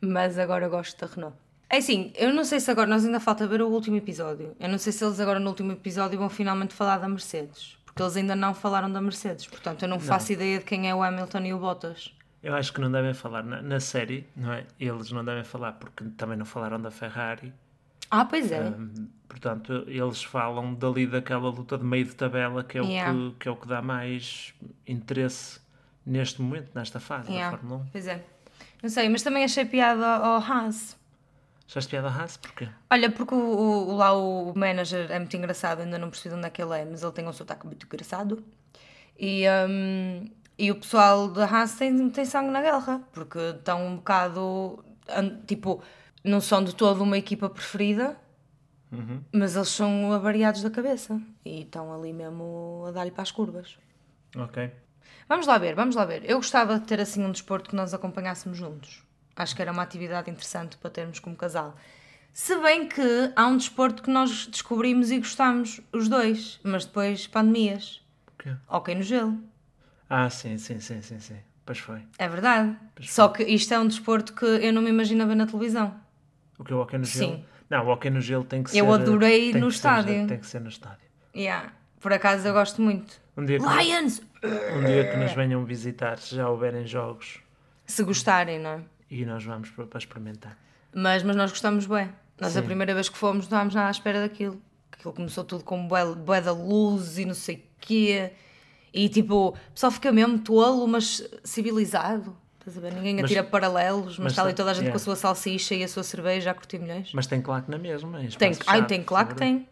[0.00, 1.36] Mas agora gosto da Renault.
[1.68, 4.54] É assim, eu não sei se agora, nós ainda falta ver o último episódio.
[4.60, 7.76] Eu não sei se eles agora no último episódio vão finalmente falar da Mercedes.
[7.84, 9.46] Porque eles ainda não falaram da Mercedes.
[9.46, 12.14] Portanto, eu não faço ideia de quem é o Hamilton e o Bottas.
[12.42, 14.66] Eu acho que não devem falar na, na série, não é?
[14.78, 17.52] Eles não devem falar porque também não falaram da Ferrari.
[18.20, 18.60] Ah, pois é.
[18.60, 23.12] Hum, portanto, eles falam dali daquela luta de meio de tabela que é, Yeah.
[23.12, 24.54] o, que, que é o que dá mais
[24.86, 25.60] interesse
[26.06, 27.86] neste momento, nesta fase Yeah, da Fórmula 1.
[27.92, 28.22] Pois é.
[28.82, 30.96] Não sei, mas também achei piada ao Haas.
[31.66, 32.36] Já has piada a Haas?
[32.36, 32.68] Porquê?
[32.90, 36.46] Olha, porque o, o- lá o manager é muito engraçado, ainda não percebi de onde
[36.46, 38.44] é que ele é, mas ele tem um sotaque muito engraçado.
[39.18, 43.96] E, hum, e o pessoal da Haas tem, tem sangue na guerra, porque estão um
[43.96, 44.84] bocado.
[45.46, 45.82] Tipo,
[46.24, 48.16] não são de todo uma equipa preferida,
[49.32, 53.76] mas eles são avariados da cabeça e estão ali mesmo a dar-lhe para as curvas.
[54.36, 54.70] Ok.
[55.28, 56.22] Vamos lá ver, vamos lá ver.
[56.28, 59.02] Eu gostava de ter assim um desporto que nós acompanhássemos juntos.
[59.36, 61.74] Acho que era uma atividade interessante para termos como casal.
[62.32, 67.26] Se bem que há um desporto que nós descobrimos e gostamos, os dois, mas depois
[67.26, 68.00] pandemias.
[68.26, 68.56] Porquê?
[68.68, 69.38] Ok no gelo.
[70.08, 71.38] Ah, sim, sim, sim, sim, sim.
[71.64, 72.02] Pois foi.
[72.18, 72.76] É verdade.
[73.02, 75.98] Só que isto é um desporto que eu não me imagino a ver na televisão.
[76.58, 77.32] O que é o hockey no gelo?
[77.36, 77.44] Sim.
[77.70, 78.78] Não, o hockey no gelo tem que ser...
[78.78, 80.26] Eu adorei no que ser- estádio.
[80.26, 81.06] tem que ser no estádio.
[81.34, 81.72] Yeah.
[82.00, 83.20] Por acaso eu gosto muito.
[83.36, 84.20] Um dia, que, Lions!
[84.44, 87.40] um dia que nos venham visitar, se já houverem jogos,
[87.86, 88.80] Se gostarem, não é?
[89.10, 90.56] e nós vamos para, para experimentar.
[90.94, 92.10] Mas, mas nós gostamos bem.
[92.40, 92.66] Nós a Sim.
[92.66, 94.60] primeira vez que fomos não estávamos nada à espera daquilo.
[94.92, 98.30] Aquilo começou tudo com bué da luz e não sei quê.
[98.92, 102.36] E tipo, o pessoal fica mesmo tolo, mas civilizado.
[102.66, 102.94] Estás a ver?
[102.94, 105.74] Ninguém Mas- atira paralelos, mas, mas está ali toda a gente com a sua salsicha
[105.74, 107.10] e a sua cerveja a curtir milhões.
[107.12, 108.22] Mas tem claque na mesma.
[108.22, 109.58] em Tem, espaço ai, fechado, tem, claro que seguro.
[109.58, 109.68] tem.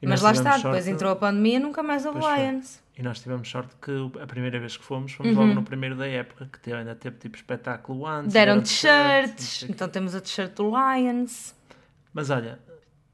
[0.00, 2.36] E Mas lá está, depois entrou a pandemia nunca mais houve foi.
[2.38, 2.82] Lions.
[2.96, 3.90] E nós tivemos sorte que
[4.22, 5.42] a primeira vez que fomos, fomos Uhum.
[5.42, 8.32] logo no primeiro da época, que teve- ainda teve tipo espetáculo antes.
[8.32, 11.54] Deram t-shirts, então temos a t-shirt do Lions.
[12.12, 12.58] Mas olha,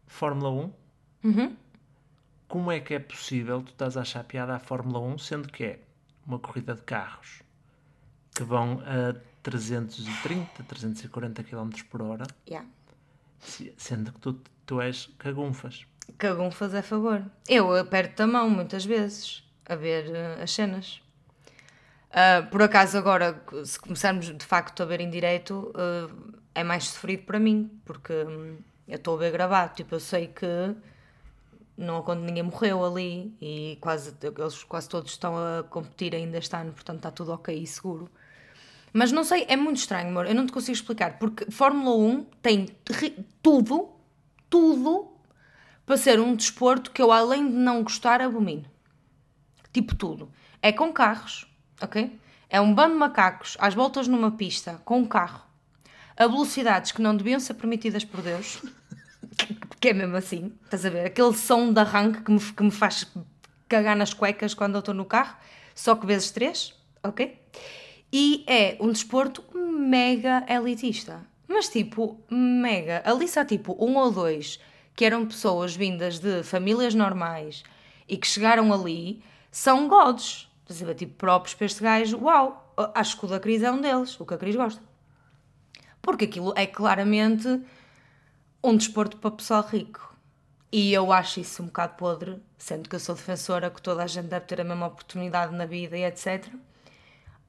[0.06, 0.72] Fórmula 1,
[1.24, 1.56] Uhum.
[2.46, 5.64] como é que é possível tu estás a achar piada à Fórmula 1, sendo que
[5.64, 5.78] é
[6.26, 7.42] uma corrida de carros
[8.34, 12.68] que vão a 330, 340 km por hora, Yeah.
[13.40, 15.86] se- sendo que tu, tu és cagunfas.
[16.18, 17.22] Cagam fazer favor.
[17.48, 21.00] Eu aperto a mão muitas vezes a ver eh, as cenas.
[22.12, 26.08] Ah, por acaso, agora, se começarmos de facto a ver em direito, ah,
[26.54, 29.74] é mais sofrido para mim, porque hum, eu estou a ver gravado.
[29.74, 30.46] Tipo, eu sei que
[31.80, 36.72] não ninguém morreu ali e quase, eles quase todos estão a competir ainda este ano,
[36.72, 38.10] portanto está tudo ok e seguro.
[38.92, 40.26] Mas não sei, é muito estranho, amor.
[40.26, 42.66] Eu não te consigo explicar, porque Fórmula 1 tem
[43.42, 43.90] tudo,
[44.48, 45.12] tudo
[45.86, 48.66] para ser um desporto que eu, além de não gostar, abomino.
[49.72, 50.30] Tipo tudo.
[50.60, 51.46] É com carros,
[51.80, 52.18] ok?
[52.48, 55.48] É um bando de macacos às voltas numa pista com um carro
[56.16, 58.60] a velocidades que não deviam ser permitidas por Deus.
[59.80, 61.06] Que é mesmo assim, estás a ver?
[61.06, 63.06] Aquele som de arranque que me, que me faz
[63.68, 65.36] cagar nas cuecas quando eu estou no carro,
[65.74, 67.40] só que vezes três, ok?
[68.12, 71.24] E é um desporto mega elitista.
[71.46, 73.02] Mas tipo, mega.
[73.04, 74.60] Ali só tipo um ou dois
[74.94, 77.62] que eram pessoas vindas de famílias normais
[78.08, 80.48] e que chegaram ali são gods.
[80.62, 80.94] Estás a ver?
[80.94, 82.18] Tipo, próprios para este gajo.
[82.18, 84.82] Uau, acho que o da Cris é um deles, o que a Cris gosta.
[86.02, 87.62] Porque aquilo é claramente
[88.62, 90.14] um desporto para pessoal rico.
[90.72, 94.06] E eu acho isso um bocado podre, sendo que eu sou defensora que toda a
[94.06, 96.46] gente deve ter a mesma oportunidade na vida e etc.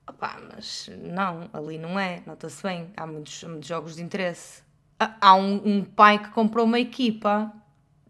[0.08, 2.92] Opa, mas não, ali não é, nota-se bem.
[2.98, 4.64] Há muitos, muitos jogos de interesse.
[5.00, 7.52] Há- Há um, um pai que comprou uma equipa,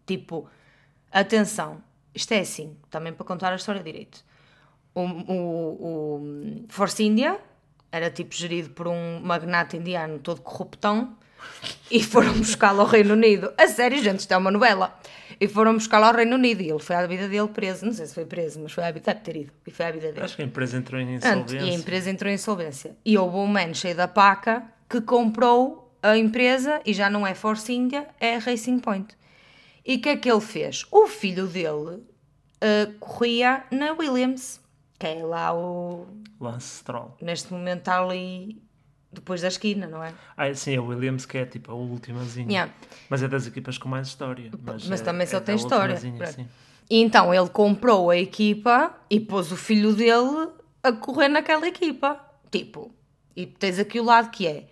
[0.06, 0.48] tipo,
[1.10, 1.82] atenção,
[2.14, 4.24] isto é assim, também para contar a história direito.
[4.94, 7.40] O, o, o Force India
[7.90, 11.16] era tipo gerido por um magnata indiano todo corruptão
[11.90, 13.52] e foram buscá-lo ao Reino Unido.
[13.56, 14.98] A sério, gente, isto é uma novela.
[15.40, 17.84] E foram buscá-lo ao Reino Unido e ele foi à vida dele preso.
[17.84, 19.52] Não sei se foi preso, mas foi à vida, deve ter ido.
[19.66, 20.24] E foi à vida dele.
[20.24, 21.58] Acho que a empresa entrou em insolvência.
[21.58, 22.96] e a empresa entrou em insolvência.
[23.04, 27.34] E houve um man cheio da paca que comprou a empresa e já não é
[27.34, 29.16] Force India, é Racing Point.
[29.84, 30.86] E o que é que ele fez?
[30.92, 32.02] O filho dele
[32.62, 34.60] ah, corria na Williams,
[34.98, 36.06] que é lá o.
[36.40, 37.16] Lance Stroll.
[37.20, 38.62] Neste momento está ali
[39.12, 40.12] depois da esquina, não é?
[40.36, 42.48] Ah, sim, a Williams que é tipo a ultimazinha.
[42.48, 42.72] Yeah.
[43.10, 44.50] Mas é das equipas com mais história.
[44.62, 45.96] Mas, Mas é- também só é tem história.
[45.96, 46.48] sim.
[46.90, 50.48] E então ele comprou a equipa e pôs o filho dele
[50.82, 52.20] a correr naquela equipa.
[52.50, 52.90] Tipo,
[53.36, 54.66] e tens aqui o lado que é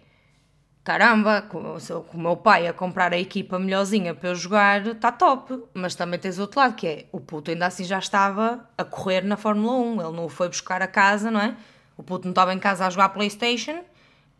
[0.82, 1.76] caramba, com,
[2.08, 5.62] com o meu pai a comprar a equipa melhorzinha para eu jogar, está top.
[5.74, 8.84] Mas também tens o outro lado que é o puto ainda assim já estava a
[8.84, 10.02] correr na Fórmula 1.
[10.02, 11.54] Ele não o foi buscar a casa, não é?
[11.96, 13.80] O puto não estava em casa a jogar Playstation,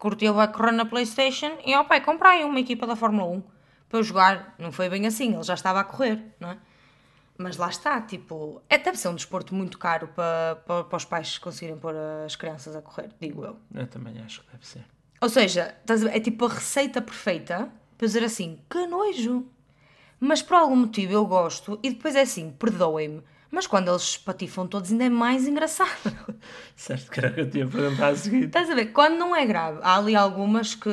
[0.00, 3.42] curtiu a correr na Playstation e ó pai, comprei uma equipa da Fórmula 1
[3.88, 4.54] para eu jogar.
[4.58, 6.58] Não foi bem assim, ele já estava a correr, não é?
[7.38, 11.04] Mas lá está, tipo, é, deve ser um desporto muito caro para, para, para os
[11.04, 11.94] pais conseguirem pôr
[12.26, 13.56] as crianças a correr, digo eu.
[13.74, 14.84] Eu também acho que deve ser.
[15.20, 15.74] Ou seja,
[16.12, 19.46] é tipo a receita perfeita para dizer assim, que nojo.
[20.18, 23.22] Mas por algum motivo eu gosto e depois é assim, perdoem-me.
[23.50, 25.90] Mas quando eles patifam todos ainda é mais engraçado.
[26.76, 28.44] Certo, que era o que eu tinha perguntado a seguir.
[28.44, 28.86] Estás a ver?
[28.86, 30.90] Quando não é grave, há ali algumas que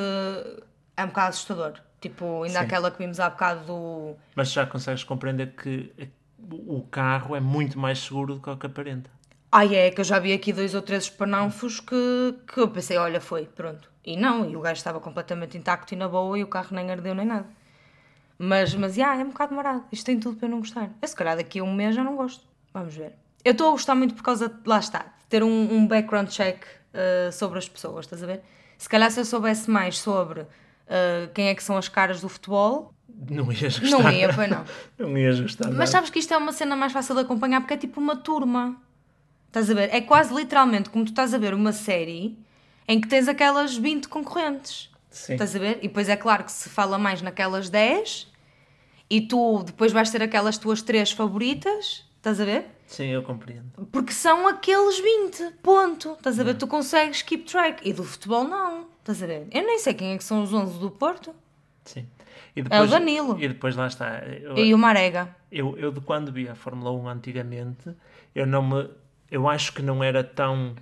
[0.95, 1.73] é um bocado assustador.
[2.01, 2.65] Tipo, ainda Sim.
[2.65, 4.15] aquela que vimos há bocado do.
[4.35, 5.91] Mas já consegues compreender que
[6.39, 9.09] o carro é muito mais seguro do que o que aparenta.
[9.51, 12.97] Ai é, que eu já vi aqui dois ou três espanafos que, que eu pensei,
[12.97, 13.89] olha, foi, pronto.
[14.05, 16.91] E não, e o gajo estava completamente intacto e na boa e o carro nem
[16.91, 17.47] ardeu nem nada.
[18.39, 19.84] Mas, mas, já, é um bocado marado.
[19.91, 20.91] Isto tem tudo para eu não gostar.
[21.02, 22.45] Eu, se calhar, daqui a um mês já não gosto.
[22.73, 23.13] Vamos ver.
[23.43, 26.30] Eu estou a gostar muito por causa, de, lá está, de ter um, um background
[26.30, 28.41] check uh, sobre as pessoas, estás a ver?
[28.78, 30.47] Se calhar se eu soubesse mais sobre uh,
[31.34, 32.93] quem é que são as caras do futebol,
[33.30, 34.04] Não ias gostar.
[34.04, 34.65] não ia, pois não.
[35.00, 35.71] Não ias gostar.
[35.71, 38.15] Mas sabes que isto é uma cena mais fácil de acompanhar porque é tipo uma
[38.15, 38.80] turma.
[39.47, 39.89] Estás a ver?
[39.93, 42.38] É quase literalmente como tu estás a ver uma série
[42.88, 44.91] em que tens aquelas 20 concorrentes.
[45.17, 45.34] Sim.
[45.34, 45.77] Estás a ver?
[45.82, 48.32] E depois é claro que se fala mais naquelas 10
[49.10, 52.06] e tu depois vais ter aquelas tuas três favoritas.
[52.17, 52.65] Estás a ver?
[52.88, 53.88] Sim, eu compreendo.
[53.91, 56.13] Porque são aqueles 20, ponto.
[56.13, 56.56] Estás a ver?
[56.56, 57.88] Tu consegues keep track.
[57.88, 58.88] E do futebol não.
[58.99, 59.47] Estás a ver?
[59.51, 61.34] Eu nem sei quem é que são os 11 do Porto.
[61.86, 62.06] Sim.
[62.56, 63.38] E É o Danilo.
[63.39, 64.19] E depois lá está.
[64.19, 65.36] Eu, E o Marega.
[65.51, 67.91] eu, eu de quando via a Fórmula 1 antigamente,
[68.36, 68.89] eu não me.
[69.30, 70.75] Eu acho que não era tão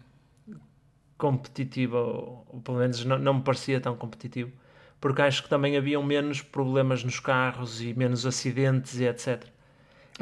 [1.17, 4.51] competitiva, ou, ou pelo menos não, não me parecia tão competitivo,
[4.99, 9.51] porque acho que também haviam menos problemas nos carros e menos acidentes e etc.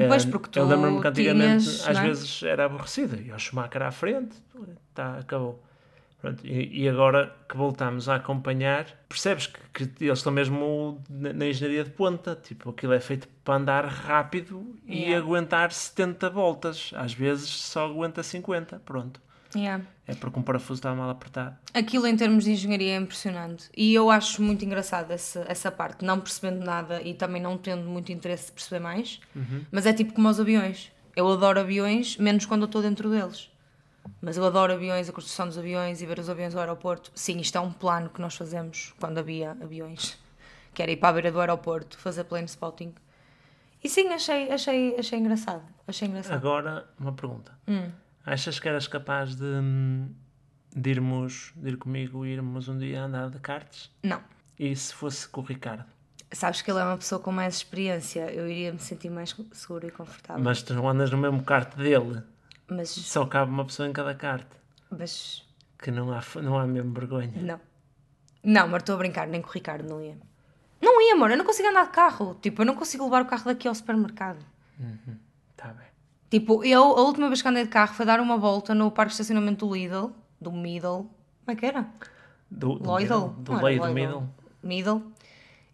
[0.07, 2.01] Pois, Eh, porque tu eu lembro-me que antigamente tinhas, às é?
[2.01, 4.35] vezes era aborrecido e o Schumacher à frente,
[4.93, 5.61] tá, acabou.
[6.21, 11.33] Pronto, e, e agora que voltamos a acompanhar, percebes que, que eles estão mesmo na,
[11.33, 12.35] na engenharia de ponta.
[12.35, 15.17] Tipo, aquilo é feito para andar rápido e Yeah.
[15.17, 16.91] aguentar 70 voltas.
[16.95, 18.79] Às vezes só aguenta 50.
[18.85, 19.21] Pronto.
[19.55, 19.83] Yeah.
[20.07, 21.55] É porque um parafuso está mal apertado.
[21.73, 23.69] Aquilo em termos de engenharia é impressionante.
[23.75, 27.89] E eu acho muito engraçado essa, essa parte, não percebendo nada e também não tendo
[27.89, 29.19] muito interesse de perceber mais.
[29.71, 30.91] Mas é tipo como os aviões.
[31.15, 33.49] Eu adoro aviões, menos quando eu estou dentro deles.
[34.21, 37.11] Mas eu adoro aviões, a construção dos aviões e ver os aviões ao aeroporto.
[37.15, 40.17] Sim, isto é um plano que nós fazemos quando havia aviões.
[40.73, 42.93] Que era ir para a beira do aeroporto, fazer plane spotting.
[43.83, 45.63] E sim, achei, achei, achei engraçado.
[45.87, 46.35] Achei engraçado.
[46.35, 47.51] Agora, uma pergunta.
[47.67, 47.91] Hum.
[48.25, 49.45] Achas que eras capaz de,
[50.75, 53.91] de irmos, de ir comigo, irmos um dia andar de karts?
[54.01, 54.21] Não.
[54.57, 55.85] E se fosse com o Ricardo?
[56.31, 59.87] Sabes que ele é uma pessoa com mais experiência, eu iria me sentir mais segura
[59.87, 60.43] e confortável.
[60.43, 62.23] Mas tu não andas no mesmo kart dele.
[62.67, 64.47] Mas, Só cabe uma pessoa em cada kart.
[64.89, 65.45] mas
[65.77, 67.33] Que não há, não há mesmo vergonha.
[67.41, 67.59] não.
[68.45, 70.17] Não, mas estou a brincar, nem com o Ricardo não ia.
[70.81, 72.37] Não ia, amor, eu não consigo andar de carro.
[72.41, 74.45] Tipo, eu não consigo levar o carro daqui ao supermercado.
[74.77, 74.99] Bem.
[76.33, 79.09] Tipo, eu, a última vez que andei de carro foi dar uma volta no parque
[79.09, 80.09] de estacionamento do Lidl,
[80.41, 81.07] do Middle.
[81.45, 81.87] Como é que era?
[82.49, 84.23] Do, do middle, Do do middle.
[84.63, 85.03] Middle.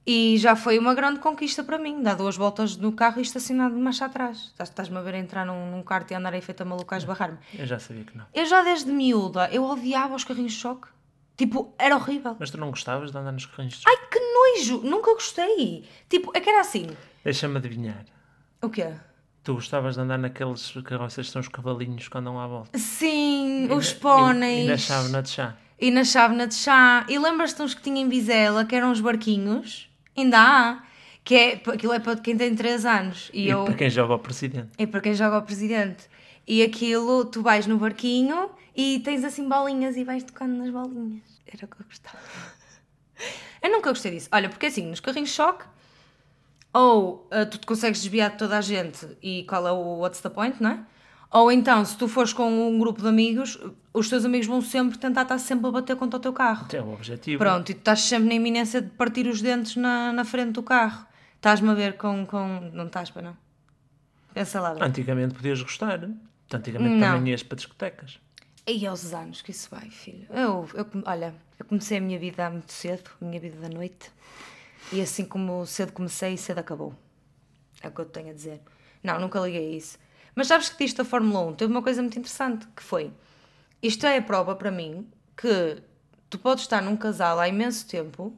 [0.05, 3.69] E já foi uma grande conquista para mim, dar duas voltas no carro e estacionar
[3.69, 4.37] de marcha atrás.
[4.47, 7.37] Estás- Estás-me a ver entrar num, num kart e andar aí feita maluca a esbarrar-me.
[7.57, 8.25] Eu já sabia que não.
[8.33, 10.89] Eu já desde miúda, eu odiava os carrinhos de choque.
[11.37, 12.35] Tipo, era horrível.
[12.37, 13.97] Mas tu não gostavas de andar nos carrinhos de choque?
[13.97, 14.81] Ai, que nojo!
[14.85, 15.85] Nunca gostei.
[16.09, 16.87] Tipo, é que era assim.
[17.23, 18.03] Deixa-me adivinhar.
[18.61, 18.93] O quê?
[19.43, 22.77] Tu gostavas de andar naqueles carroças que são os cavalinhos que andam à volta?
[22.77, 24.65] Sim, os E- póneis.
[24.65, 25.55] E, na chávena de chá.
[25.79, 27.05] E na chávena de chá.
[27.07, 29.89] E lembras-te uns que tinham em Vizela, que eram os barquinhos?
[30.15, 30.83] Ainda há.
[31.23, 33.29] Que é, aquilo é para quem tem 3 anos.
[33.33, 33.63] E, E, eu...
[33.65, 34.69] para quem joga ao presidente.
[34.77, 36.05] É para quem joga ao presidente.
[36.47, 41.21] E aquilo, tu vais no barquinho e tens assim bolinhas e vais tocando nas bolinhas.
[41.47, 42.17] Era o que eu gostava.
[43.61, 44.29] Eu nunca gostei disso.
[44.31, 45.65] Olha, porque assim, nos carrinhos de choque,
[46.73, 50.21] ou ah, tu te consegues desviar de toda a gente e qual é o what's
[50.21, 50.79] the point, não é?
[51.31, 53.59] Ou então, se tu fores com um grupo de amigos,
[53.93, 56.67] os teus amigos vão sempre tentar estar sempre a bater contra o teu carro.
[56.73, 57.37] É o objetivo.
[57.37, 60.63] Pronto, e tu estás sempre na iminência de partir os dentes na, na frente do
[60.63, 61.05] carro.
[61.35, 62.71] Estás-me a ver com, com.
[62.73, 63.37] Não estás para não?
[64.33, 64.73] Pensa lá.
[64.73, 64.83] bem.
[64.83, 66.09] Antigamente podias gostar.
[66.51, 67.17] Antigamente Não.
[67.17, 68.19] também ias para discotecas.
[68.67, 70.27] E aos anos que isso vai, filho.
[70.29, 74.11] Eu, eu, olha, eu comecei a minha vida muito cedo, a minha vida da noite.
[74.91, 76.95] E assim como cedo comecei, cedo acabou.
[77.81, 78.61] É o que eu te tenho a dizer.
[79.03, 79.97] Não, nunca liguei a isso.
[80.35, 83.11] Mas sabes que disto da Fórmula 1 teve uma coisa muito interessante, que foi...
[83.81, 85.81] Isto é a prova para mim que
[86.29, 88.37] tu podes estar num casal há imenso tempo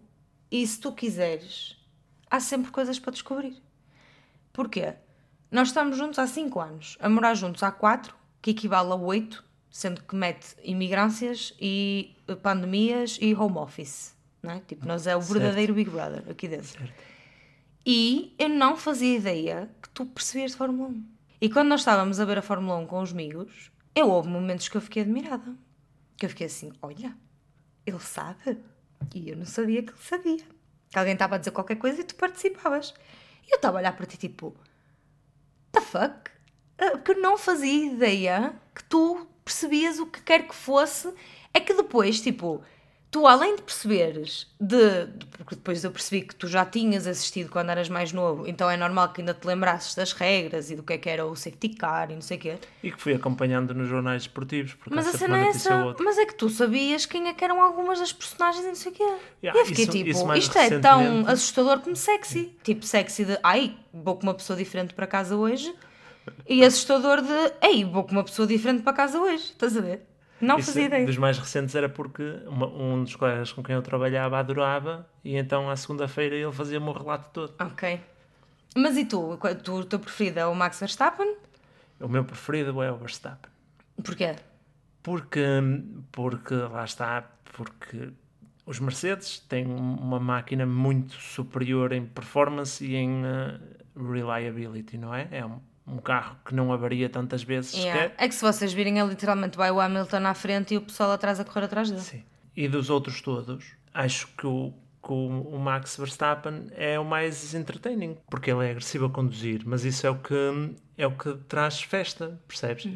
[0.51, 1.77] e se tu quiseres,
[2.29, 3.55] há sempre coisas para descobrir.
[4.53, 4.93] Porquê?
[5.49, 9.43] Nós estamos juntos há 5 anos, a morar juntos há 4, que equivale a 8,
[9.69, 14.13] sendo que mete imigrâncias e eh, pandemias e home office.
[14.41, 14.59] Não é?
[14.61, 16.83] Tipo, nós é o verdadeiro Big Brother aqui dentro.
[17.85, 21.05] E eu não fazia ideia que tu percebias de Fórmula 1.
[21.41, 24.69] E quando nós estávamos a ver a Fórmula 1 com os amigos, eu houve momentos
[24.69, 25.55] que eu fiquei admirada.
[26.17, 27.15] Que eu fiquei assim, olha,
[27.85, 28.59] ele sabe.
[29.15, 30.45] E eu não sabia que ele sabia.
[30.89, 32.93] Que alguém estava a dizer qualquer coisa e tu participavas.
[33.47, 34.55] E eu estava a olhar para ti tipo,
[35.71, 36.29] the fuck?
[36.77, 41.11] Ah, Porque eu não fazia ideia que tu percebias o que quer que fosse.
[41.53, 42.63] É que depois, tipo,
[43.11, 47.49] tu além de perceberes, de, de- porque depois eu percebi que tu já tinhas assistido
[47.51, 50.81] quando eras mais novo, então é normal que ainda te lembrasses das regras e do
[50.83, 52.55] que é que era o safety car e não sei o quê.
[52.81, 54.73] E que fui acompanhando nos jornais esportivos.
[54.75, 55.95] Porque Mas a cena é essa.
[55.99, 58.91] Mas é que tu sabias quem é que eram algumas das personagens e não sei
[58.93, 59.03] o quê.
[59.43, 62.55] Yeah, e eu fiquei isso- tipo, isso isto é tão assustador como sexy.
[62.63, 65.73] Tipo, sexy de, ai, vou com uma pessoa diferente para casa hoje.
[66.47, 69.43] E assustador de, ei, vou com uma pessoa diferente para casa hoje.
[69.45, 70.01] Estás a ver?
[70.41, 71.05] Não Isso fazia ideia.
[71.05, 75.35] dos mais recentes era porque uma- um dos colegas com quem eu trabalhava adorava e
[75.37, 77.53] então à segunda-feira ele fazia-me o relato todo.
[77.59, 77.99] Ok.
[78.75, 79.37] Mas e tu?
[79.63, 79.73] Tu?
[79.73, 81.35] O teu preferido é o Max Verstappen?
[81.99, 83.51] O meu preferido é o Verstappen.
[84.03, 84.35] Porquê?
[85.03, 85.41] Porque,
[86.11, 87.23] porque lá está,
[87.53, 88.09] porque
[88.65, 93.59] os Mercedes têm um- uma máquina muito superior em performance e em eh,
[93.95, 95.27] reliability, não é?
[95.31, 98.03] É um, um carro que não avaria tantas vezes Yeah.
[98.03, 98.15] sequer.
[98.17, 101.11] É que se vocês virem, é literalmente vai o Hamilton à frente e o pessoal
[101.11, 102.01] atrás a correr atrás dele.
[102.01, 102.23] Sim.
[102.55, 108.17] E dos outros todos, acho que o, que o, Max Verstappen é o mais entertaining,
[108.29, 111.81] porque ele é agressivo a conduzir, mas isso é o que, é o que traz
[111.81, 112.87] festa, percebes?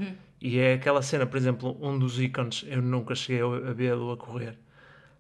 [0.42, 4.18] E é aquela cena, por exemplo, um dos ícones, eu nunca cheguei a vê-lo a
[4.18, 4.58] correr,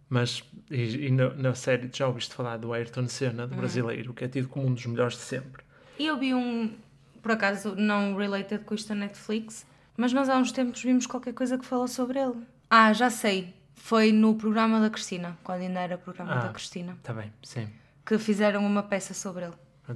[0.09, 4.25] mas e, e na, na série já ouviste falar do Ayrton Senna, do brasileiro, que
[4.25, 5.63] é tido como um dos melhores de sempre.
[5.97, 6.73] E eu vi um,
[7.25, 9.65] por acaso, não related com isto da Netflix,
[9.97, 12.35] mas nós há uns tempos vimos qualquer coisa que falou sobre ele.
[12.69, 13.51] Ah, já sei.
[13.73, 16.39] Foi no programa da Cristina, quando ainda era programa Ah.
[16.41, 17.67] da Cristina, Está bem, sim.
[18.05, 19.53] que fizeram uma peça sobre ele.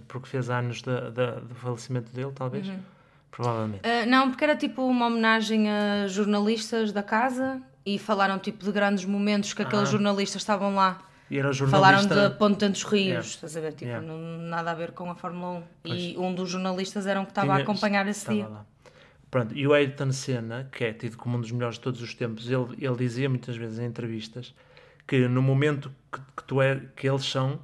[0.07, 2.65] Porque fez anos da- da- do falecimento dele, talvez?
[3.29, 3.81] Provavelmente.
[3.87, 8.71] Ah, não, porque era tipo uma homenagem a jornalistas da casa e falaram tipo de
[8.71, 9.91] grandes momentos que aqueles Ah.
[9.91, 10.97] jornalistas estavam lá.
[11.29, 12.29] E era o Falaram jornalista...
[12.29, 13.27] de Ponte dos Rios, Yeah.
[13.27, 13.71] estás a ver?
[13.73, 14.05] Tipo, Yeah.
[14.07, 14.17] não,
[14.49, 15.93] nada a ver com a Fórmula 1.
[15.93, 18.47] E um dos jornalistas era um que estava a Tinha- acompanhar esse dia.
[18.47, 18.65] lá.
[19.29, 22.15] Pronto, e o Ayrton Senna, que é tido como um dos melhores de todos os
[22.15, 24.55] tempos, ele, ele dizia muitas vezes em entrevistas
[25.07, 27.59] que no momento que, que tu é, que eles são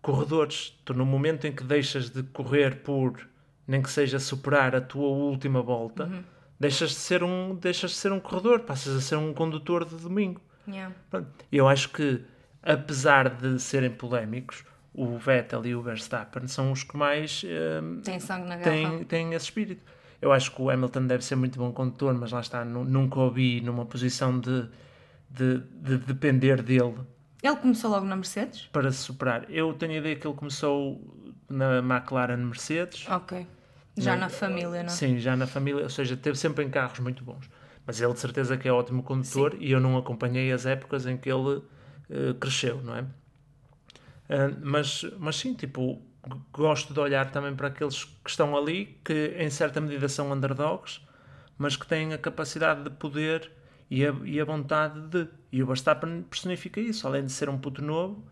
[0.00, 3.28] corredores, tu no momento em que deixas de correr por
[3.66, 6.22] nem que seja superar a tua última volta, Uhum.
[6.58, 9.96] deixas de ser um deixas de ser um corredor, passas a ser um condutor de
[9.96, 10.40] domingo.
[10.66, 10.94] Yeah.
[11.10, 11.28] Pronto.
[11.52, 12.20] Eu acho que,
[12.62, 17.42] apesar de serem polémicos, o Vettel e o Verstappen são os que mais
[17.82, 19.82] hum, Tem sangue na têm, têm esse espírito.
[20.20, 23.18] Eu acho que o Hamilton deve ser muito bom condutor, mas lá está, nu- nunca
[23.20, 24.68] o vi numa posição de,
[25.30, 26.96] de, de depender dele
[27.42, 28.68] Ele começou logo na Mercedes?
[28.72, 29.46] para se superar.
[29.48, 31.00] Eu tenho a ideia que ele começou
[31.48, 33.08] na McLaren Mercedes.
[33.08, 33.46] Ok.
[33.96, 34.88] Já Não, na família, não?
[34.90, 37.48] Sim, já na família, ou seja, teve sempre em carros muito bons.
[37.86, 41.16] Mas ele de certeza que é ótimo condutor e eu não acompanhei as épocas em
[41.16, 41.62] que ele
[42.10, 43.02] eh, cresceu, não é?
[43.02, 46.00] Uh, mas, mas sim, tipo,
[46.52, 51.00] gosto de olhar também para aqueles que estão ali, que em certa medida são underdogs,
[51.58, 53.50] mas que têm a capacidade de poder
[53.90, 55.28] e a, e a vontade de.
[55.52, 58.24] E o Verstappen personifica isso, além de ser um puto novo,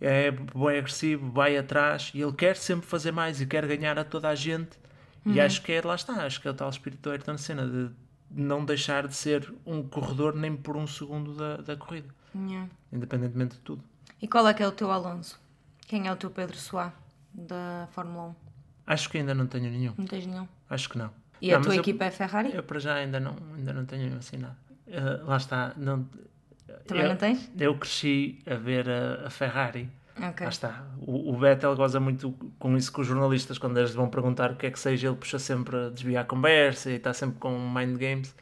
[0.00, 4.04] é bem agressivo, vai atrás e ele quer sempre fazer mais e quer ganhar a
[4.04, 4.78] toda a gente.
[5.24, 5.34] Uhum.
[5.34, 7.66] E acho que é, lá está, acho que é o tal espírito do Ayrton Senna
[7.66, 7.90] de
[8.30, 12.68] não deixar de ser um corredor nem por um segundo da, da corrida, Yeah.
[12.92, 13.82] independentemente de tudo.
[14.20, 15.38] E qual é que é o teu Alonso?
[15.86, 16.92] Quem é o teu Pedro Soá
[17.34, 18.34] da Fórmula 1?
[18.86, 20.46] Acho que ainda não tenho nenhum, Não tens nenhum.
[20.70, 21.10] acho que não.
[21.40, 22.54] E Não, a tua mas eu- equipa é Ferrari?
[22.54, 24.56] Eu para já ainda não, ainda não tenho assim nada.
[24.86, 26.08] Uh, lá está, não,
[26.86, 27.50] Também eu, não tens?
[27.58, 29.90] Eu cresci a ver a, a Ferrari.
[30.16, 30.44] Ok.
[30.44, 30.84] Lá está.
[31.00, 34.56] O, o Vettel goza muito com isso com os jornalistas, quando eles vão perguntar o
[34.56, 37.50] que é que seja, ele puxa sempre a desviar a conversa e está sempre com
[37.70, 38.34] mind games.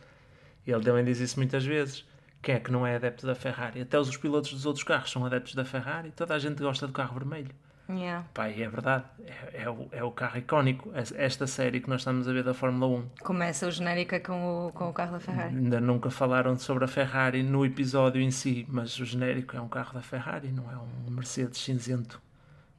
[0.67, 2.05] E ele também diz isso muitas vezes.
[2.43, 3.83] Quem é que não é adepto da Ferrari?
[3.83, 6.11] Até os pilotos dos outros carros são adeptos da Ferrari.
[6.11, 7.51] Toda a gente gosta do carro vermelho.
[7.89, 8.25] Yeah.
[8.57, 9.05] E é verdade.
[9.27, 10.93] É, é, o, é o carro icónico.
[10.97, 13.09] Es- Esta série que nós estamos a ver da Fórmula 1.
[13.25, 15.57] Começa o genérico é com o, com o carro da Ferrari.
[15.57, 19.69] Ainda nunca falaram sobre a Ferrari no episódio em si, mas o genérico é um
[19.69, 22.23] carro da Ferrari, não é um Mercedes cinzento.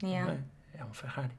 [0.01, 0.32] Yeah.
[0.74, 0.80] É?
[0.80, 1.34] é um Ferrari.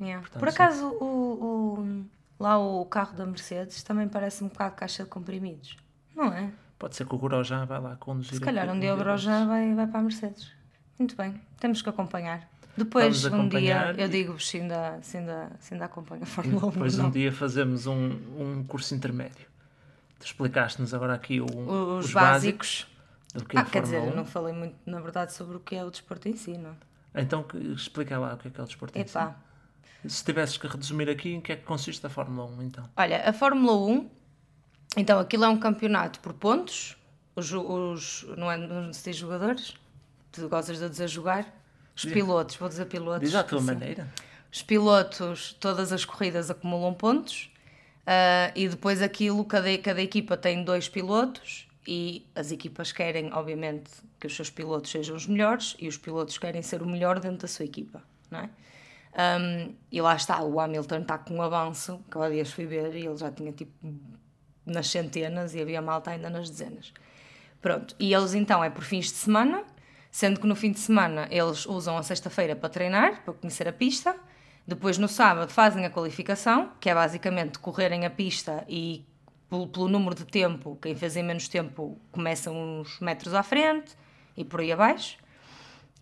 [0.00, 0.20] Yeah.
[0.20, 2.04] Portanto, Por acaso, o, o-
[2.40, 5.76] lá o carro da Mercedes também parece um bocado caixa de comprimidos.
[6.14, 6.50] Não é?
[6.82, 8.34] Pode ser que o Grosjean vai lá conduzir.
[8.34, 8.96] Se calhar um dia o.
[8.96, 10.50] Grosjean vai, vai para a Mercedes.
[10.98, 12.48] Muito bem, temos que acompanhar.
[12.76, 16.70] Depois, um dia, eu digo-vos se ainda, se, ainda, se ainda acompanha a Fórmula 1.
[16.70, 19.46] Depois um dia fazemos um, um curso intermédio.
[20.18, 21.44] Tu explicaste-nos agora aqui o-
[21.98, 22.88] Os, os, básicos.
[23.32, 24.24] do que é Ah, a quer dizer, Fórmula eu 1.
[24.24, 26.74] não falei muito, na verdade, sobre o que é o desporto em si, não?
[27.14, 29.10] Então explica lá o que é que é o desporto em si.
[29.16, 29.36] Epá.
[30.04, 32.88] Se tivesses que resumir aqui, em que é que consiste a Fórmula 1 então?
[32.96, 34.10] Olha, a Fórmula 1,
[34.96, 36.96] então aquilo é um campeonato por pontos.
[37.34, 39.74] Os, os, não, é, não se diz jogadores?
[40.30, 41.46] Tu gostas de dizer jogar?
[41.96, 43.28] Os pilotos, vou dizer pilotos.
[43.28, 43.66] Diz à tua assim.
[43.66, 44.12] maneira.
[44.52, 47.50] Os pilotos, todas as corridas acumulam pontos
[48.06, 53.90] ah, e depois aquilo, cada, cada equipa tem dois pilotos e as equipas querem, obviamente,
[54.20, 57.38] que os seus pilotos sejam os melhores e os pilotos querem ser o melhor dentro
[57.38, 58.50] da sua equipa, não é?
[59.14, 62.94] Um, e lá está, o Hamilton está com um avanço, que há dias fui ver
[62.94, 63.72] e ele já tinha tipo
[64.64, 66.92] nas centenas e havia malta ainda nas dezenas.
[67.60, 69.64] Pronto, e eles então é por fins de semana,
[70.10, 73.72] sendo que no fim de semana eles usam a sexta-feira para treinar, para conhecer a
[73.72, 74.16] pista,
[74.66, 79.04] depois no sábado fazem a qualificação, que é basicamente correrem a pista e
[79.48, 83.96] pelo, pelo número de tempo, quem em menos tempo começa uns metros à frente
[84.36, 85.18] e por aí abaixo.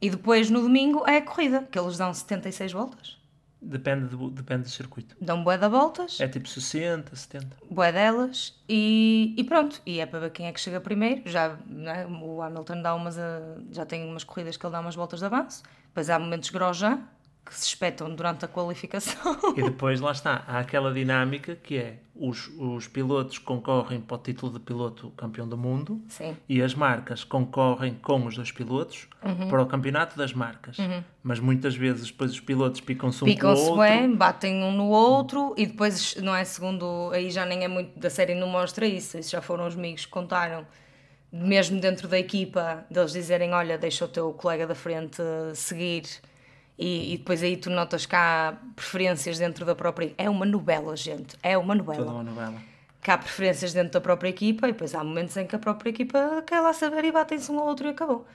[0.01, 3.20] E depois no domingo é a corrida, que eles dão 76 voltas.
[3.63, 5.15] Depende do, depende do circuito.
[5.21, 7.57] Dão bué de voltas, É tipo 60, 70.
[7.71, 9.83] bué delas, e, e pronto.
[9.85, 11.23] E é para ver quem é que chega primeiro.
[11.27, 14.95] Já, né, o Hamilton dá umas, a- já tem umas corridas que ele dá umas
[14.95, 15.63] voltas de avanço.
[15.89, 17.01] Depois há momentos Grosjean,
[17.51, 19.37] que se espetam durante a qualificação.
[19.57, 24.19] E depois lá está, há aquela dinâmica que é os, os pilotos concorrem para o
[24.19, 26.37] título de piloto campeão do mundo Sim.
[26.49, 29.49] e as marcas concorrem com os dois pilotos Uhum.
[29.51, 30.79] para o campeonato das marcas.
[31.23, 33.81] Mas muitas vezes depois os pilotos picam-se um Picam-se outro.
[33.83, 36.43] bem, batem um no outro e depois, não é?
[36.45, 39.19] Segundo, aí já nem é muito da série, não mostra isso.
[39.19, 40.67] Isso já foram os amigos que contaram,
[41.31, 45.21] mesmo dentro da equipa, deles dizerem: Olha, deixa o teu colega da frente
[45.55, 46.05] seguir.
[46.81, 50.15] E, e depois aí tu notas que há preferências dentro da própria.
[50.17, 51.37] É uma novela, gente.
[51.43, 51.99] É uma novela.
[51.99, 52.55] Toda uma novela.
[53.03, 55.91] Que há preferências dentro da própria equipa e depois há momentos em que a própria
[55.91, 58.27] equipa quer lá saber e batem-se um ao outro e acabou.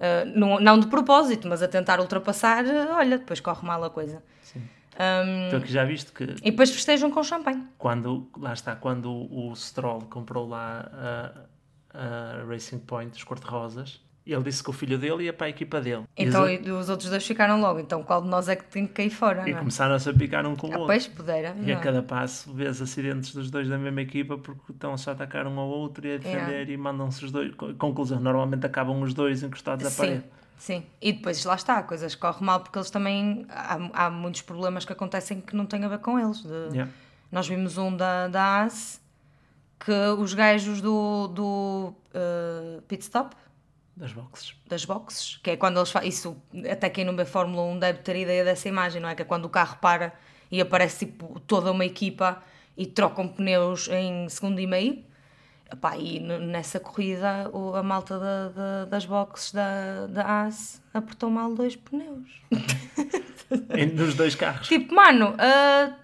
[0.00, 3.88] Ah, não, não de propósito, mas a tentar ultrapassar, ah, olha, depois corre mal a
[3.90, 4.20] coisa.
[4.42, 4.60] Sim.
[4.94, 5.48] Hum.
[5.50, 7.64] Tu que já viste que E depois festejam com champanhe.
[7.78, 10.90] quando, lá está, quando o Stroll comprou lá
[11.94, 14.00] a, a Racing Point, os cor-de-rosas,
[14.30, 16.04] ele disse que o filho dele ia para a equipa dele.
[16.16, 17.80] E Então os- e os outros dois ficaram logo.
[17.80, 19.48] Então qual de nós é que tem que cair fora?
[19.48, 19.56] e é?
[19.58, 20.86] começaram-se a picar um com o Ah, outro.
[20.86, 21.48] pois, pudera.
[21.58, 21.82] E a não é?
[21.82, 25.68] cada passo vês acidentes dos dois da mesma equipa porque estão a atacar um ao
[25.68, 26.72] outro e a defender Yeah.
[26.72, 27.52] e mandam-se os dois.
[27.54, 30.24] Co- Conclusão, normalmente acabam os dois encostados à Sim, parede.
[30.56, 30.82] sim.
[31.00, 33.44] E depois lá está, a coisas correm mal porque eles também.
[33.48, 36.42] Há, há muitos problemas que acontecem que não têm a ver com eles.
[36.42, 36.90] de- Yeah.
[37.32, 39.00] Nós vimos um da, da AS
[39.80, 43.34] que os gajos do, do eh, pit stop,
[43.94, 44.54] Das boxes.
[44.68, 46.08] das boxes, que é quando eles fazem.
[46.08, 46.36] Isso,
[46.70, 49.14] até quem não vê Fórmula 1 deve ter ideia dessa imagem, não é?
[49.14, 50.12] Que é quando o carro para
[50.50, 52.42] e aparece tipo toda uma equipa
[52.76, 55.04] e trocam pneus em segundo e meio.
[55.70, 61.30] Epá, e nessa corrida o- a malta da, da- das boxes da, da AS apertou
[61.30, 62.42] mal dois pneus.
[63.94, 64.68] Nos dois carros.
[64.68, 65.94] tipo, mano, ah,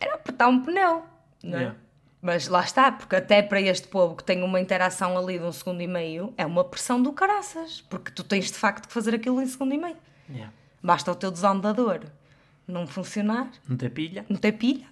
[0.00, 1.04] era apertar um pneu,
[1.42, 1.60] não é?
[1.62, 1.76] Yeah.
[2.22, 5.50] Mas lá está, porque até para este povo que tem uma interação ali de um
[5.50, 9.12] segundo e meio, é uma pressão do caraças, porque tu tens de facto que fazer
[9.16, 9.96] aquilo em segundo e meio.
[10.30, 10.52] Yeah.
[10.80, 12.02] Basta o teu desandador
[12.66, 14.24] não funcionar, Não tem pilha?
[14.28, 14.86] não ter pilha,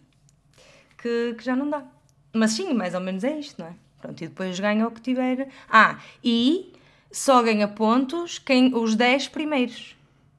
[0.98, 1.84] que, que já não dá.
[2.32, 3.74] Mas sim, mais ou menos é isto, não é?
[4.02, 5.48] Pronto, e depois ganha o que tiver.
[5.68, 6.72] Ah, e
[7.12, 9.96] só ganha pontos quem os 10 primeiros.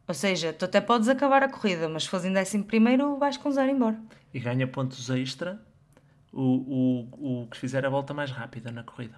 [0.08, 3.38] Ou seja, tu até podes acabar a corrida, mas se fores em décimo primeiro, vais
[3.38, 3.98] com zero embora.
[4.34, 5.62] E ganha pontos extra
[6.32, 9.16] o, o, o que fizer a volta mais rápida na corrida.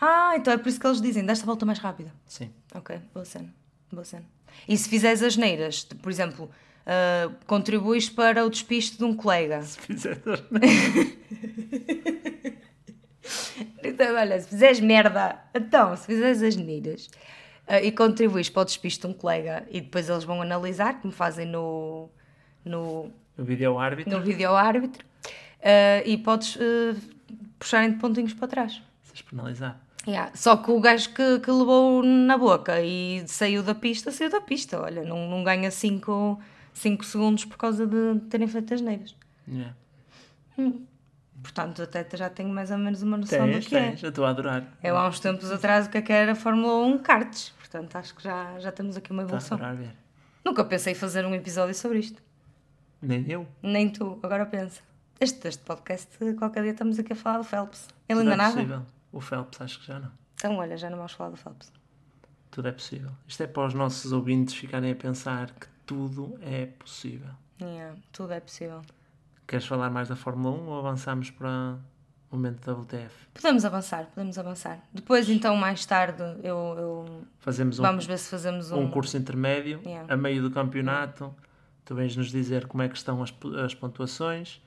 [0.00, 2.12] Ah, então é por isso que eles dizem, desta volta mais rápida.
[2.26, 2.50] Sim.
[2.74, 3.52] Ok, boa cena.
[3.92, 4.24] Boa cena.
[4.66, 6.50] E se fizeres as neiras, por exemplo,
[6.86, 9.62] ah, contribuis para o despiste de um colega.
[9.62, 10.20] Se fizer.
[13.82, 17.08] Então, olha, se fizeres merda, então, se fizeres as neiras
[17.66, 21.12] ah, e contribuis para o despiste de um colega e depois eles vão analisar, como
[21.12, 22.08] fazem no,
[22.64, 24.12] no, O vídeo árbitro.
[24.18, 25.04] no vídeo árbitro,
[25.62, 26.96] ah, e podes ah,
[27.58, 28.82] puxarem de pontinhos para trás.
[29.02, 29.78] Seres penalizado.
[30.06, 30.32] Yeah.
[30.34, 34.40] Só que o gajo que, que levou na boca e saiu da pista, saiu da
[34.40, 34.80] pista.
[34.80, 36.38] Olha, não, não ganha 5
[37.02, 39.14] segundos por causa de terem feito as neiras.
[39.46, 39.74] Yeah.
[41.42, 43.90] Portanto, até já tenho mais ou menos uma noção Tens, do que é.
[43.90, 44.02] tens.
[44.02, 44.64] Eu estou a adorar.
[44.82, 47.50] Eu há uns tempos atrás o que é que era Fórmula 1 karts.
[47.58, 49.56] Portanto, acho que já, já temos aqui uma Estou a evolução.
[49.56, 49.94] adorar ver.
[50.44, 52.22] Nunca pensei fazer um episódio sobre isto.
[53.00, 53.46] Nem eu.
[53.62, 54.82] Nem tu, agora pensa.
[55.20, 56.08] Este, este podcast,
[56.38, 57.88] qualquer dia estamos aqui a falar do Phelps.
[58.08, 58.52] Ele Tudo ainda é nada?
[58.54, 58.82] possível.
[59.12, 60.10] O Phelps acho que já não.
[60.34, 61.70] Então, olha, já não vamos falar do Phelps.
[62.50, 63.10] Tudo é possível.
[63.28, 67.30] Isto é para os nossos ouvintes ficarem a pensar que tudo é possível.
[67.60, 68.80] Yeah, tudo é possível.
[69.46, 71.76] Queres falar mais da Fórmula 1 ou avançamos para
[72.30, 73.14] o momento da WTF?
[73.34, 74.78] Podemos avançar, podemos avançar.
[74.92, 78.80] Depois, então, mais tarde, eu, eu- Fazemos um, vamos ver se fazemos um.
[78.84, 80.12] um curso intermédio Yeah.
[80.12, 81.34] a meio do campeonato.
[81.84, 84.62] Tu vens nos dizer como é que estão as, as pontuações,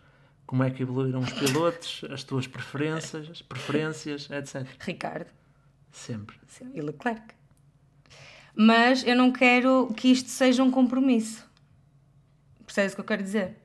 [0.46, 4.68] como é que evoluíram os pilotos, as tuas preferências, as preferências, etc.
[4.80, 5.28] Ricardo
[5.92, 6.36] Sempre.
[6.74, 7.34] e Leclerc.
[8.56, 11.48] Mas eu não quero que isto seja um compromisso.
[12.66, 13.58] Percebes o que eu quero dizer?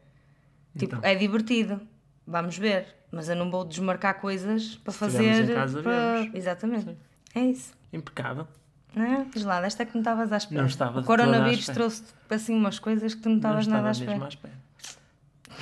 [0.78, 1.00] Tipo, Então.
[1.02, 1.80] é divertido,
[2.26, 5.50] vamos ver, mas eu não vou desmarcar coisas para Se fazer.
[5.50, 6.20] em casa, para...
[6.22, 6.34] vemos.
[6.34, 6.96] Exatamente.
[7.34, 7.72] É isso.
[7.92, 8.46] Impecável.
[8.94, 9.24] Não é?
[9.32, 10.60] Diz lá, desta é que não estavas à espera.
[10.60, 14.12] Não estava o coronavírus trouxe assim umas coisas que tu não estavas nada à espera.
[14.12, 14.54] mesmo à espera.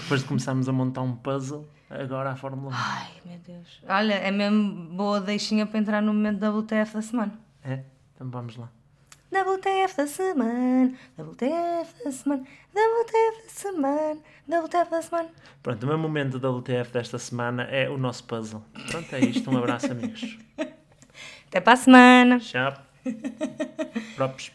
[0.03, 2.75] Depois de começarmos a montar um puzzle, agora a Fórmula 1.
[2.75, 3.81] Ai, meu Deus.
[3.89, 7.33] Olha, é mesmo boa deixinha para entrar no momento da WTF da semana.
[7.65, 7.81] É?
[8.15, 8.71] Então vamos lá.
[9.33, 15.29] WTF da semana, WTF da semana, WTF da semana, WTF da semana.
[15.63, 18.63] Pronto, o meu momento da WTF desta semana é o nosso puzzle.
[18.91, 19.51] Pronto, é isto.
[19.51, 20.39] Um abraço, amigos.
[21.49, 22.39] Até para a semana.
[22.39, 22.73] Tchau.
[24.15, 24.53] Próprios.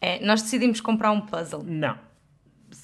[0.00, 1.62] É, nós decidimos comprar um puzzle.
[1.64, 2.07] Não.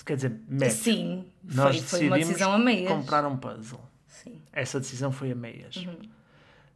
[0.05, 0.77] Quer dizer, médio.
[0.77, 2.89] Sim, Nós foi, foi uma decisão a meias.
[2.89, 3.81] comprar um puzzle.
[4.07, 4.41] Sim.
[4.53, 5.75] Essa decisão foi a meias.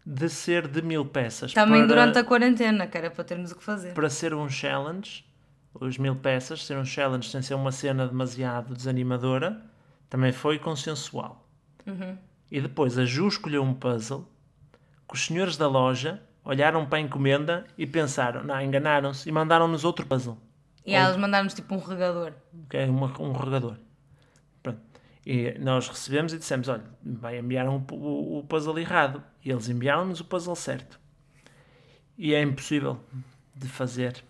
[0.05, 1.53] De ser de mil peças.
[1.53, 3.93] Também para, durante a quarentena, que era para termos o que fazer.
[3.95, 5.25] para ser um challenge,
[5.75, 9.63] os mil peças, ser um challenge sem ser uma cena demasiado desanimadora,
[10.09, 11.47] também foi consensual.
[11.87, 12.17] Uhum.
[12.51, 14.27] E depois a Ju escolheu um puzzle
[15.07, 19.85] que os senhores da loja olharam para a encomenda e pensaram, não, enganaram-se e mandaram-nos
[19.85, 20.39] outro puzzle.
[20.91, 22.32] E elas mandaram-nos tipo um regador.
[22.70, 23.76] que é uma- um regador.
[24.62, 24.80] Pronto.
[25.26, 29.22] E nós recebemos e dissemos: olha, vai enviar um- o, o puzzle errado.
[29.45, 30.99] E eles enviaram-nos o puzzle certo.
[32.16, 32.99] E é impossível
[33.55, 34.24] de fazer.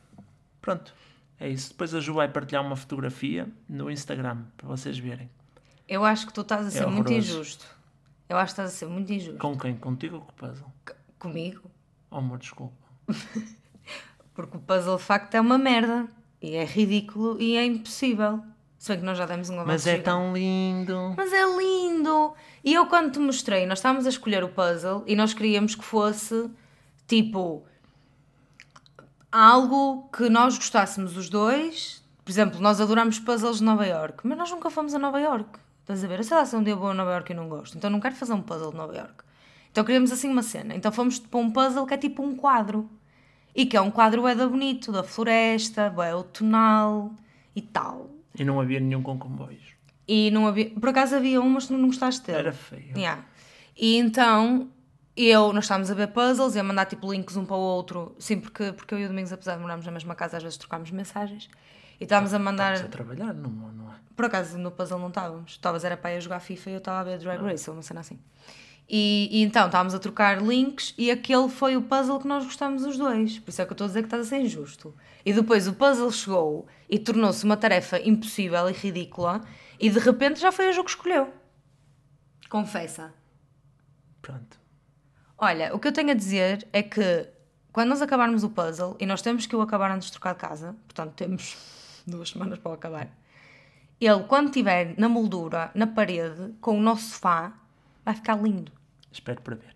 [0.61, 0.95] Pronto.
[1.41, 1.71] É isso.
[1.71, 5.31] Depois a Ju vai partilhar uma fotografia no Instagram para vocês verem.
[5.89, 7.33] Eu acho que tu estás a ser muito É horroroso.
[7.39, 7.67] injusto.
[8.29, 9.39] Eu acho que estás a ser muito injusto.
[9.39, 9.75] Com quem?
[9.77, 10.73] Contigo ou com o puzzle?
[11.19, 11.71] Comigo.
[12.11, 12.75] Oh, amor, desculpa.
[14.35, 16.07] Porque o puzzle de facto é uma merda.
[16.41, 18.41] E é ridículo e é impossível.
[18.79, 20.05] Se bem que nós já demos um avanço Mas é gigante.
[20.05, 21.15] tão lindo.
[21.17, 22.33] Mas é lindo!
[22.65, 25.85] E eu quando te mostrei, nós estávamos a escolher o puzzle e nós queríamos que
[25.85, 26.49] fosse
[27.09, 27.65] tipo
[29.33, 32.05] algo que nós gostássemos os dois.
[32.25, 35.59] Por exemplo, nós adoramos puzzles de Nova York, mas nós nunca fomos a Nova York.
[35.81, 36.19] Estás a ver?
[36.19, 37.99] Eu sei lá se um dia vou a Nova York e não gosto, então não
[37.99, 39.25] quero fazer um puzzle de Nova York.
[39.73, 40.75] Então queríamos assim uma cena.
[40.75, 42.89] Então fomos para um puzzle que é tipo um quadro.
[43.59, 47.11] E que é um quadro é da bonito, da floresta, é o tonal
[47.57, 48.09] e tal.
[48.39, 49.75] E não havia nenhum com comboios.
[50.07, 50.71] E não havia.
[50.71, 52.39] Por acaso havia um, mas tu não gostaste dele.
[52.39, 52.97] Era feio.
[52.97, 53.25] Yeah.
[53.77, 54.69] E então
[55.17, 58.15] eu, nós estávamos a ver puzzles e a mandar tipo links um para o outro,
[58.17, 60.57] sim, porque, porque eu e o Domingos, apesar de morarmos na mesma casa, às vezes
[60.57, 61.51] trocámos mensagens.
[62.01, 62.75] E estávamos a mandar.
[62.75, 63.97] Estamos a trabalhar, não, não é?
[64.15, 65.51] Por acaso no puzzle não estávamos.
[65.51, 67.83] Estavas era para ir jogar FIFA e eu estava a ver Drag Race ou uma
[67.83, 68.21] cena assim.
[68.89, 72.85] E, e então estávamos a trocar links e aquele foi o puzzle que nós gostamos
[72.85, 73.39] os dois.
[73.39, 74.95] Por isso é que eu estou a dizer que estás a ser injusto.
[75.25, 79.43] E depois o puzzle chegou e tornou-se uma tarefa impossível e ridícula
[79.79, 81.33] e de repente já foi o jogo que escolheu.
[82.49, 83.13] Confessa.
[84.23, 84.59] Pronto.
[85.37, 87.29] Olha, o que eu tenho a dizer é que
[87.73, 90.41] quando nós acabarmos o puzzle, e nós temos que o acabar antes de trocar de
[90.41, 91.57] casa, portanto temos
[92.07, 93.09] duas semanas para o acabar.
[94.01, 97.53] Ele, quando estiver na moldura, na parede, com o nosso sofá,
[98.05, 98.73] vai ficar lindo.
[99.11, 99.75] Espero para ver.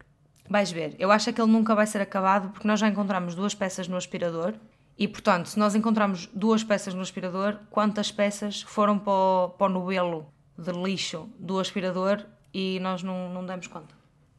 [0.49, 0.95] Vais ver.
[0.99, 3.97] Eu acho que ele nunca vai ser acabado porque nós já encontramos duas peças no
[3.97, 4.55] aspirador
[4.99, 9.67] e, portanto, se nós encontramos duas peças no aspirador, quantas peças foram para o, para
[9.67, 10.27] o novelo
[10.59, 13.95] de lixo do aspirador e nós não, não demos conta.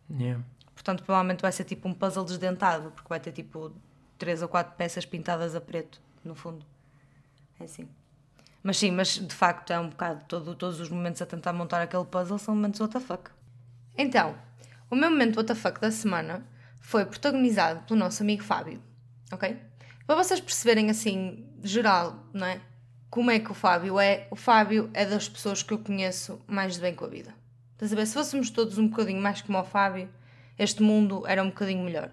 [0.10, 0.44] Yeah.
[0.74, 3.74] Portanto, provavelmente vai ser tipo um puzzle desdentado, porque vai ter tipo
[4.18, 6.66] três ou quatro peças pintadas a preto, no fundo.
[7.60, 7.88] É assim.
[8.62, 10.24] Mas sim, mas de facto é um bocado.
[10.28, 13.32] Todo, todos os momentos a tentar montar aquele puzzle são momentos WTF.
[13.98, 14.36] Então,
[14.94, 16.46] o meu momento WTF da semana
[16.80, 18.80] foi protagonizado pelo nosso amigo Fábio,
[19.32, 19.58] ok?
[20.06, 22.62] Para vocês perceberem assim, geral, não é?
[23.10, 24.28] Como é que o Fábio é?
[24.30, 27.34] O Fábio é das pessoas que eu conheço mais de bem com a vida.
[27.72, 28.06] Estás a ver?
[28.06, 30.08] Se fôssemos todos um bocadinho mais como o Fábio,
[30.60, 32.12] este mundo era um bocadinho melhor.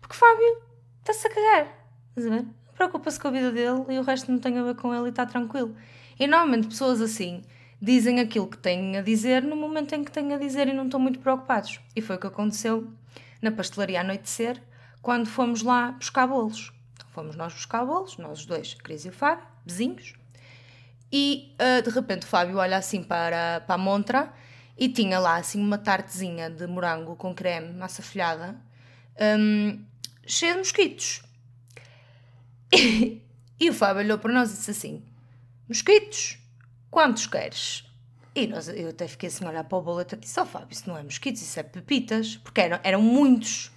[0.00, 0.62] Porque o Fábio
[1.00, 1.88] está-se a cagar.
[2.10, 2.46] Estás a ver?
[2.74, 5.10] Preocupa-se com a vida dele e o resto não tem a ver com ele e
[5.10, 5.74] está tranquilo.
[6.18, 7.42] E normalmente pessoas assim
[7.80, 10.84] dizem aquilo que têm a dizer no momento em que têm a dizer e não
[10.84, 11.80] estão muito preocupados.
[11.96, 12.92] E foi o que aconteceu
[13.40, 14.62] na pastelaria Anoitecer,
[15.00, 16.72] quando fomos lá buscar bolos.
[16.94, 20.14] Então, fomos nós buscar bolos, nós os dois, a Cris e o Fábio, vizinhos,
[21.12, 24.32] e uh, de repente o Fábio olha assim para, para a montra
[24.78, 28.56] e tinha lá assim uma tartezinha de morango com creme, massa folhada,
[29.38, 29.84] um,
[30.26, 31.22] cheia de mosquitos.
[33.62, 35.04] E, o Fábio olhou para nós e disse assim:
[35.68, 36.38] Mosquitos,
[36.90, 37.84] quantos queres?
[38.34, 40.46] E nós, eu até fiquei assim a olhar para o bolo e disse: Ó oh,
[40.46, 43.72] Fábio, isso não é mosquitos, isso é pepitas, porque eram, eram muitos.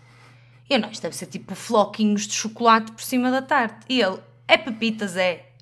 [0.70, 3.86] E eu, não, isto deve ser tipo floquinhos de chocolate por cima da tarte.
[3.90, 5.54] E ele: É pepitas, é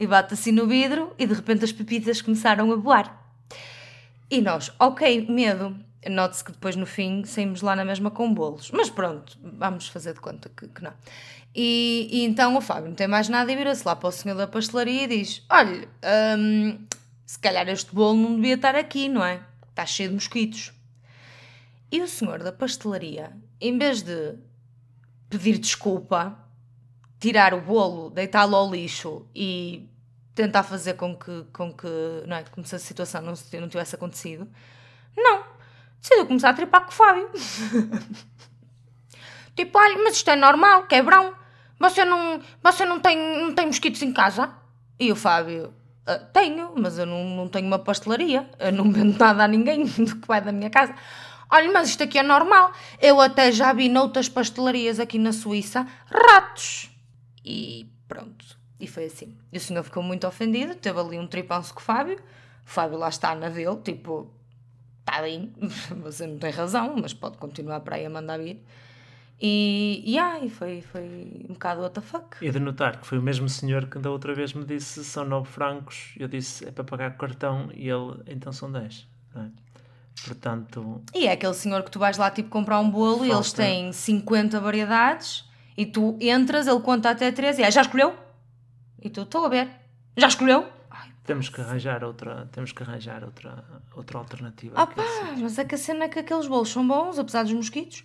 [0.00, 3.26] e bate assim no vidro e de repente as pepitas começaram a voar.
[4.30, 5.76] E nós, ok, medo.
[6.06, 8.70] Note-se que depois no fim saímos lá na mesma com bolos.
[8.70, 10.92] Mas pronto, vamos fazer de conta que, que não.
[11.54, 14.36] E, e, então o Fábio não tem mais nada e vira-se lá para o senhor
[14.36, 15.88] da pastelaria e diz: Olha,
[16.38, 16.78] hum,
[17.26, 19.42] se calhar este bolo não devia estar aqui, não é?
[19.70, 20.72] Está cheio de mosquitos.
[21.90, 24.34] E o senhor da pastelaria, em vez de
[25.28, 26.38] pedir desculpa,
[27.18, 29.88] tirar o bolo, deitá-lo ao lixo e
[30.34, 31.88] tentar fazer com que, com que
[32.26, 34.46] não é, como se a situação não, não tivesse acontecido.
[35.16, 35.57] Não.
[36.00, 37.28] Decidiu começar a tripar com o Fábio.
[39.54, 41.34] tipo, olha, mas isto é normal, quebrão.
[41.78, 44.50] Você não, você não, tem, não tem mosquitos em casa?
[44.98, 45.74] E o Fábio,
[46.06, 48.48] ah, tenho, mas eu não, não tenho uma pastelaria.
[48.58, 50.94] Eu não vendo nada a ninguém do que vai da minha casa.
[51.50, 52.72] Olha, mas isto aqui é normal.
[53.00, 56.90] Eu até já vi noutras pastelarias aqui na Suíça ratos.
[57.44, 58.58] E pronto.
[58.80, 59.36] E foi assim.
[59.52, 62.16] E o senhor ficou muito ofendido, teve ali um tripanço com o Fábio.
[62.16, 64.32] O Fábio lá está na dele, tipo,
[65.08, 65.52] está bem,
[66.02, 68.62] você não tem razão, mas pode continuar para aí a mandar vir.
[69.40, 71.02] E, e, ah, e foi, foi
[71.48, 72.44] um bocado what the fuck.
[72.44, 75.24] E de notar que foi o mesmo senhor que da outra vez me disse são
[75.24, 79.06] 9 francos, eu disse é para pagar cartão e ele então são 10.
[79.36, 79.40] É?
[80.24, 81.02] Portanto.
[81.14, 83.26] E é aquele senhor que tu vais lá tipo comprar um bolo falta...
[83.26, 85.44] e eles têm 50 variedades
[85.76, 88.12] e tu entras, ele conta até 3 e ah, já escolheu?
[89.00, 89.68] E tu, estou a ver,
[90.16, 90.66] já escolheu?
[91.28, 93.62] Temos que arranjar outra, temos que arranjar outra,
[93.94, 94.72] outra alternativa.
[94.74, 95.04] Ah pá,
[95.38, 98.02] mas é que a cena é que aqueles bolos são bons, apesar dos mosquitos.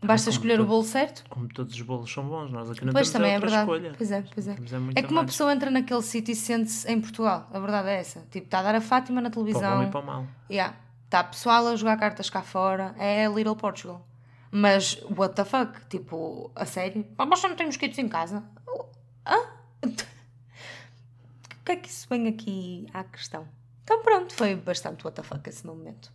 [0.00, 1.24] Basta escolher todo, o bolo certo.
[1.28, 3.62] Como todos os bolos são bons, nós aqui não pois temos também é verdade.
[3.62, 3.94] escolha.
[3.96, 4.52] Pois é, pois é.
[4.52, 5.32] É, é que uma mais.
[5.32, 7.48] pessoa entra naquele sítio e sente-se em Portugal.
[7.52, 8.20] A verdade é essa.
[8.30, 9.62] Tipo, está a dar a Fátima na televisão.
[9.62, 10.26] Para o bom e para o mal.
[10.48, 10.76] Yeah.
[11.06, 12.94] Está pessoal a jogar cartas cá fora.
[12.96, 14.06] É Little Portugal.
[14.52, 15.80] Mas, what the fuck?
[15.88, 17.04] Tipo, a sério?
[17.18, 18.44] Mas você não tem mosquitos em casa?
[19.26, 19.36] Hã?
[19.84, 19.88] O
[21.66, 23.46] que é que isso vem aqui à questão?
[23.82, 26.12] Então pronto, foi bastante what the fuck esse momento.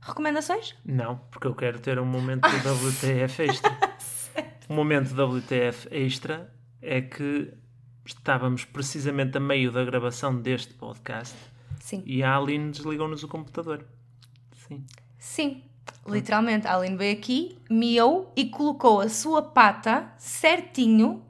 [0.00, 0.76] Recomendações?
[0.84, 3.78] Não, porque eu quero ter um momento de WTF extra.
[4.68, 7.52] o momento WTF extra é que
[8.04, 11.36] estávamos precisamente a meio da gravação deste podcast
[11.80, 12.02] Sim.
[12.06, 13.84] e a Aline desligou-nos o computador.
[14.68, 14.84] Sim.
[15.18, 15.64] Sim,
[16.06, 16.66] literalmente.
[16.66, 21.24] A Aline veio aqui, miou e colocou a sua pata certinho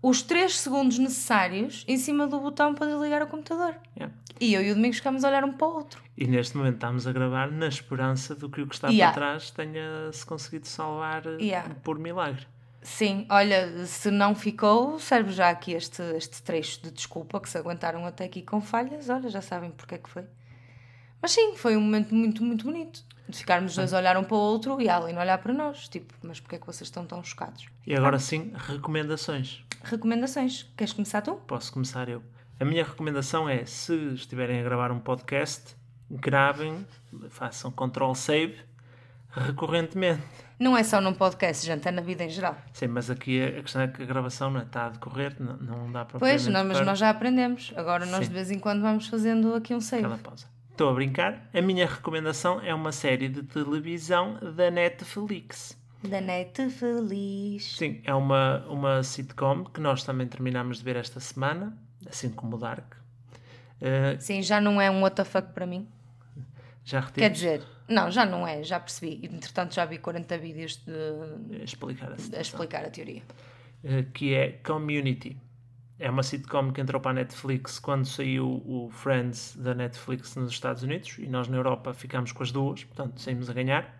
[0.00, 3.74] os 3 segundos necessários em cima do botão para desligar o computador.
[3.96, 4.14] Yeah.
[4.40, 6.02] E eu e o Domingos ficamos a olhar um para o outro.
[6.16, 9.12] E neste momento estamos a gravar na esperança de que o que está yeah.
[9.12, 11.74] para trás tenha-se conseguido salvar eh, yeah.
[11.82, 12.46] por milagre.
[12.80, 17.58] Sim, olha, se não ficou, serve já aqui este, este trecho de desculpa que se
[17.58, 19.10] aguentaram até aqui com falhas.
[19.10, 20.24] Olha, já sabem porque é que foi.
[21.20, 23.04] Mas sim, foi um momento muito, muito bonito.
[23.28, 25.88] De ficarmos dois a olhar um para o outro e a Aline olhar para nós.
[25.88, 27.66] Tipo, mas porquê é que vocês estão tão chocados?
[27.86, 29.64] E agora sim, recomendações.
[29.82, 30.70] Recomendações.
[30.76, 31.34] Queres começar tu?
[31.46, 32.22] Posso começar eu.
[32.60, 35.76] A minha recomendação é, se estiverem a gravar um podcast,
[36.10, 36.84] gravem,
[37.30, 38.56] façam Ctrl Save,
[39.30, 40.22] recorrentemente.
[40.58, 42.56] Não é só num podcast, gente, é na vida em geral.
[42.72, 45.56] Sim, mas aqui a questão é que a gravação não é, está a decorrer, não,
[45.56, 47.72] não dá para Pois, não, mas nós já aprendemos.
[47.76, 48.28] Agora nós Sim.
[48.28, 50.04] de vez em quando vamos fazendo aqui um save.
[50.04, 50.46] Aquela pausa.
[50.72, 51.48] Estou a brincar.
[51.54, 55.77] A minha recomendação é uma série de televisão da Netflix.
[56.02, 57.76] Da net feliz.
[57.76, 61.76] Sim, é uma, uma sitcom que nós também terminámos de ver esta semana,
[62.08, 62.94] assim como o Dark.
[63.80, 65.88] Uh, Sim, já não é um WTF para mim.
[66.84, 69.20] já Quer retiro dizer, não, já não é, já percebi.
[69.24, 73.22] Entretanto, já vi 40 vídeos de, explicar a explicar a teoria.
[73.82, 75.36] Uh, que é Community.
[75.98, 80.52] É uma sitcom que entrou para a Netflix quando saiu o Friends da Netflix nos
[80.52, 83.97] Estados Unidos e nós na Europa ficámos com as duas, portanto saímos a ganhar.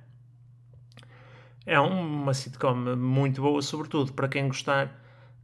[1.69, 4.91] É uma sitcom muito boa, sobretudo para quem gostar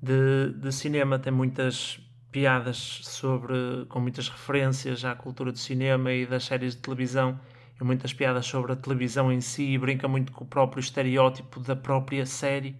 [0.01, 1.18] de, de cinema.
[1.18, 2.01] Tem muitas
[2.33, 7.39] piadas sobre, com muitas referências à cultura do cinema e das séries de televisão
[7.79, 11.61] e muitas piadas sobre a televisão em si e brinca muito com o próprio estereótipo
[11.61, 12.75] da própria série.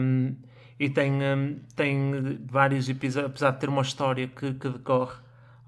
[0.00, 0.34] Um,
[0.80, 5.16] e tem, um, tem vários episódios, apesar de ter uma história que, que decorre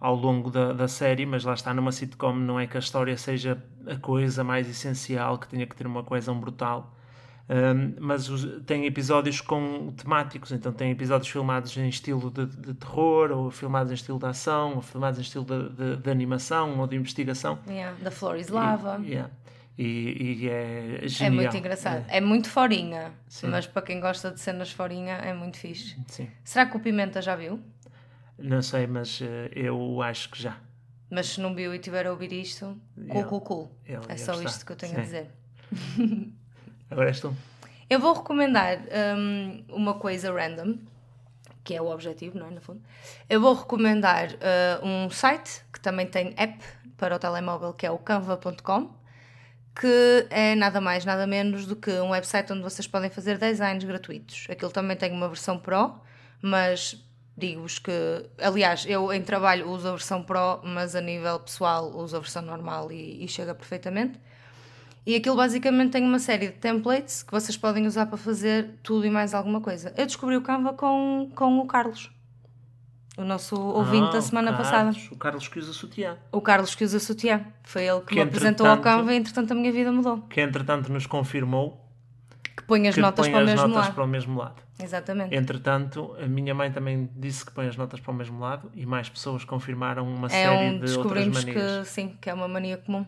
[0.00, 3.16] ao longo da, da série, mas lá está numa sitcom, não é que a história
[3.18, 6.96] seja a coisa mais essencial, que tenha que ter uma coesão brutal.
[7.50, 12.74] Um, mas os, tem episódios com temáticos, então tem episódios filmados em estilo de, de
[12.74, 16.78] terror, ou filmados em estilo de ação, ou filmados em estilo de, de, de animação
[16.78, 17.58] ou de investigação.
[17.68, 17.96] Yeah.
[18.04, 19.00] The Floor is Lava.
[19.02, 19.30] E, yeah.
[19.76, 21.42] e, e é É genial.
[21.42, 22.04] muito engraçado.
[22.08, 23.48] É, muito forinha, Sim.
[23.48, 25.96] mas para quem gosta de cenas forinha é muito fixe.
[26.06, 26.28] Sim.
[26.44, 27.60] Será que o Pimenta já viu?
[28.40, 30.58] Não sei, mas eh, eu acho que já.
[31.10, 32.80] Mas se não viu e tiver a ouvir isto,
[33.28, 33.70] cool, cool.
[33.84, 35.02] ele É só isto que eu tenho a Sim.
[35.02, 35.30] dizer.
[36.90, 37.34] Agora és tu.
[37.88, 38.78] Eu vou recomendar
[39.16, 40.78] hum, uma coisa random,
[41.64, 42.50] que é o objetivo, não é?
[42.50, 42.80] No fundo.
[43.28, 46.58] Eu vou recomendar uh, um site que também tem app
[46.96, 48.94] para o telemóvel, que é o canva.com,
[49.74, 53.82] que é nada mais, nada menos do que um website onde vocês podem fazer designs
[53.82, 54.46] gratuitos.
[54.48, 56.00] Aquilo também tem uma versão Pro,
[56.40, 56.96] mas
[57.40, 57.92] digo-vos que,
[58.40, 62.42] aliás, eu em trabalho uso a versão Pro, mas a nível pessoal uso a versão
[62.42, 64.20] normal e, e chega perfeitamente.
[65.06, 69.06] E aquilo basicamente tem uma série de templates que vocês podem usar para fazer tudo
[69.06, 69.92] e mais alguma coisa.
[69.96, 72.10] Eu descobri o Canva com, com o Carlos,
[73.16, 74.96] o nosso ouvinte Ah, da semana Carlos, passada.
[75.10, 76.16] O Carlos que usa sutiã.
[76.30, 77.44] O Carlos que usa sutiã.
[77.64, 80.18] Foi ele que, Que, me apresentou ao Canva e entretanto a minha vida mudou.
[80.28, 81.82] Que entretanto nos confirmou
[82.56, 84.62] Que põe as que notas põe para o as notas para o mesmo lado.
[84.82, 85.34] Exatamente.
[85.34, 88.84] Entretanto, a minha mãe também disse que põe as notas para o mesmo lado e
[88.86, 91.88] mais pessoas confirmaram uma É série um, de outras descobrimos manias.
[91.88, 93.04] que sim, que é uma mania comum.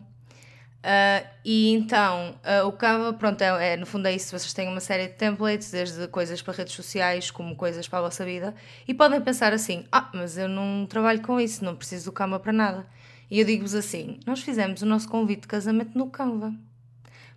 [0.85, 4.67] Ah, e então, ah, o Canva, pronto, é, é, no fundo é isso, vocês têm
[4.67, 8.53] uma série de templates, desde coisas para redes sociais, como coisas para a vossa vida,
[8.85, 12.37] e podem pensar assim, ah, mas eu não trabalho com isso, não preciso do Canva
[12.37, 12.85] para nada.
[13.31, 16.53] E eu digo-vos assim, nós fizemos o nosso convite de casamento no Canva.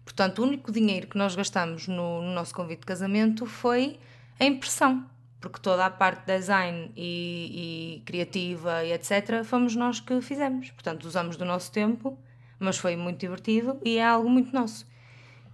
[0.04, 3.98] Portanto, o único dinheiro que nós gastamos no, no nosso convite de casamento foi
[4.38, 5.06] a impressão,
[5.40, 9.44] porque toda a parte de design e, e criativa e etc.
[9.44, 10.70] fomos nós que fizemos.
[10.70, 12.18] Portanto, usamos do nosso tempo,
[12.58, 14.86] mas foi muito divertido e é algo muito nosso.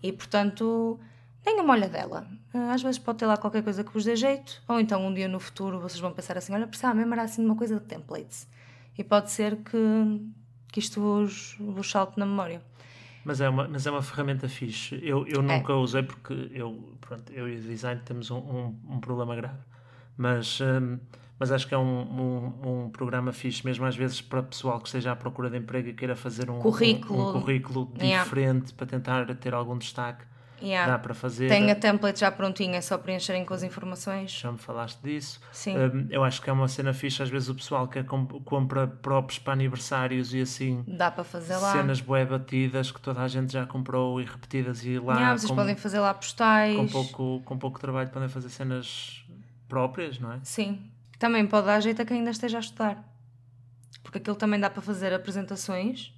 [0.02, 0.98] E portanto,
[1.44, 2.26] deem uma olhadela.
[2.52, 5.14] Ah, Às vezes pode ter lá qualquer coisa que vos dê jeito, ou então um
[5.14, 7.78] dia no futuro vocês vão pensar assim: olha, precisava mesmo era assim de uma coisa
[7.78, 8.48] de templates.
[8.96, 9.78] E pode ser que,
[10.68, 12.62] que isto vos, vos salte na memória.
[13.24, 14.98] Mas é uma, mas é uma ferramenta fixe.
[15.02, 15.36] Eu, É.
[15.36, 19.36] eu nunca usei porque eu, pronto, eu e o design temos um, um, um problema
[19.36, 19.58] grave.
[20.16, 20.98] Mas, hum,
[21.38, 22.02] mas acho que é um,
[22.62, 25.88] um, um programa fixe, mesmo às vezes para pessoal que esteja à procura de emprego
[25.88, 27.18] e queira fazer um Currículo.
[27.18, 28.24] um, um currículo Yeah.
[28.24, 30.24] diferente para tentar ter algum destaque.
[30.62, 30.92] Yeah.
[30.92, 31.48] Dá para fazer.
[31.48, 34.30] Tem a template já prontinha, é só preencherem com as informações.
[34.30, 35.40] Já me falaste disso.
[35.50, 35.76] Sim.
[35.76, 37.22] Hum, eu acho que é uma cena fixe.
[37.22, 40.84] Às vezes o pessoal que compra próprios para aniversários e assim.
[40.86, 41.72] Dá para fazer lá.
[41.72, 45.50] Cenas bué batidas que toda a gente já comprou e repetidas e lá Yeah, vocês
[45.50, 46.76] com, podem fazer lá postais.
[46.76, 49.24] com, pouco, com pouco trabalho podem fazer cenas
[49.68, 50.40] próprias, não é?
[50.42, 50.80] Sim.
[51.18, 53.02] Também pode dar jeito a quem ainda esteja a estudar.
[54.02, 56.12] Porque aquilo também dá para fazer apresentações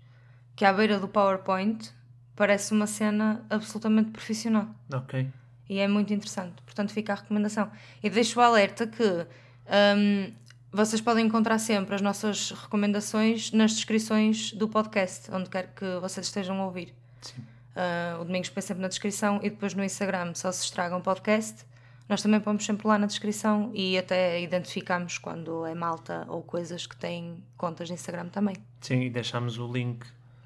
[0.57, 1.93] que à beira do PowerPoint
[2.37, 4.69] parece uma cena absolutamente profissional.
[4.93, 5.29] Ok.
[5.69, 6.55] E é muito interessante.
[6.65, 7.71] Portanto, fica a recomendação.
[8.03, 10.33] E deixo o alerta que hum,
[10.71, 16.27] vocês podem encontrar sempre as nossas recomendações nas descrições do podcast, onde quer que vocês
[16.27, 16.93] estejam a ouvir.
[17.21, 17.43] Sim.
[17.75, 21.01] Uh, o Domingos põe sempre na descrição e depois no Instagram, só se estraga um
[21.01, 21.65] podcast,
[22.09, 26.87] nós também pomos sempre lá na descrição e até identificamos quando é malta ou coisas
[26.87, 28.57] que têm contas de Instagram também.
[28.81, 30.05] Sim, e deixamos o link.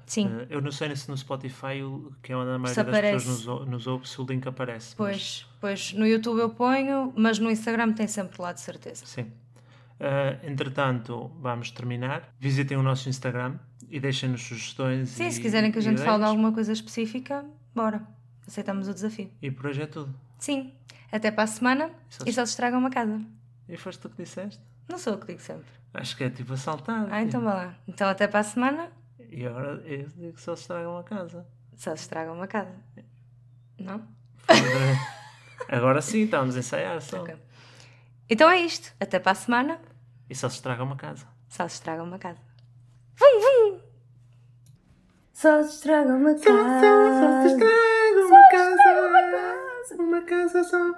[0.09, 2.93] Sim, Eh, eu não sei se no Spotify, o- que é onde a maioria das
[2.95, 3.25] aparece.
[3.27, 4.95] pessoas nos, nos ouve, se o link aparece.
[4.97, 9.05] mas- pois, pois no YouTube eu ponho, mas no Instagram tem sempre lá de certeza.
[9.05, 9.31] Sim.
[9.99, 12.33] Eh, entretanto, vamos terminar.
[12.39, 13.55] Visitem o nosso Instagram
[13.89, 15.09] e deixem-nos sugestões.
[15.09, 17.45] Sim, e- se quiserem que a gente fale de alguma coisa específica,
[17.75, 18.01] Bora.
[18.47, 19.29] Aceitamos o desafio.
[19.41, 20.11] E por hoje é tudo.
[20.39, 20.73] Sim.
[21.11, 23.21] Até para a semana Só e só se estraga uma casa.
[23.67, 24.59] E foste tu que disseste?
[24.87, 25.69] Não sou eu que digo sempre.
[25.93, 27.07] Acho que é tipo assaltar.
[27.11, 27.75] Ah, então vá lá.
[27.87, 28.89] Então até para a semana
[29.29, 31.45] E agora eu digo que só se estraga uma casa.
[31.75, 32.73] só se estraga uma casa.
[33.77, 34.05] Não?
[35.67, 37.21] agora sim, estamos a ensaiar só.
[37.21, 37.35] Ok.
[38.29, 38.93] Então é isto.
[38.99, 39.79] Até para a semana
[40.29, 41.27] E só se estraga uma casa.
[41.47, 42.39] só se estraga uma casa.
[43.17, 43.81] Vum, vum.
[45.33, 47.47] Só se estraga uma casa.
[47.47, 49.95] estraga uma casa.
[50.03, 50.95] Uma casa só.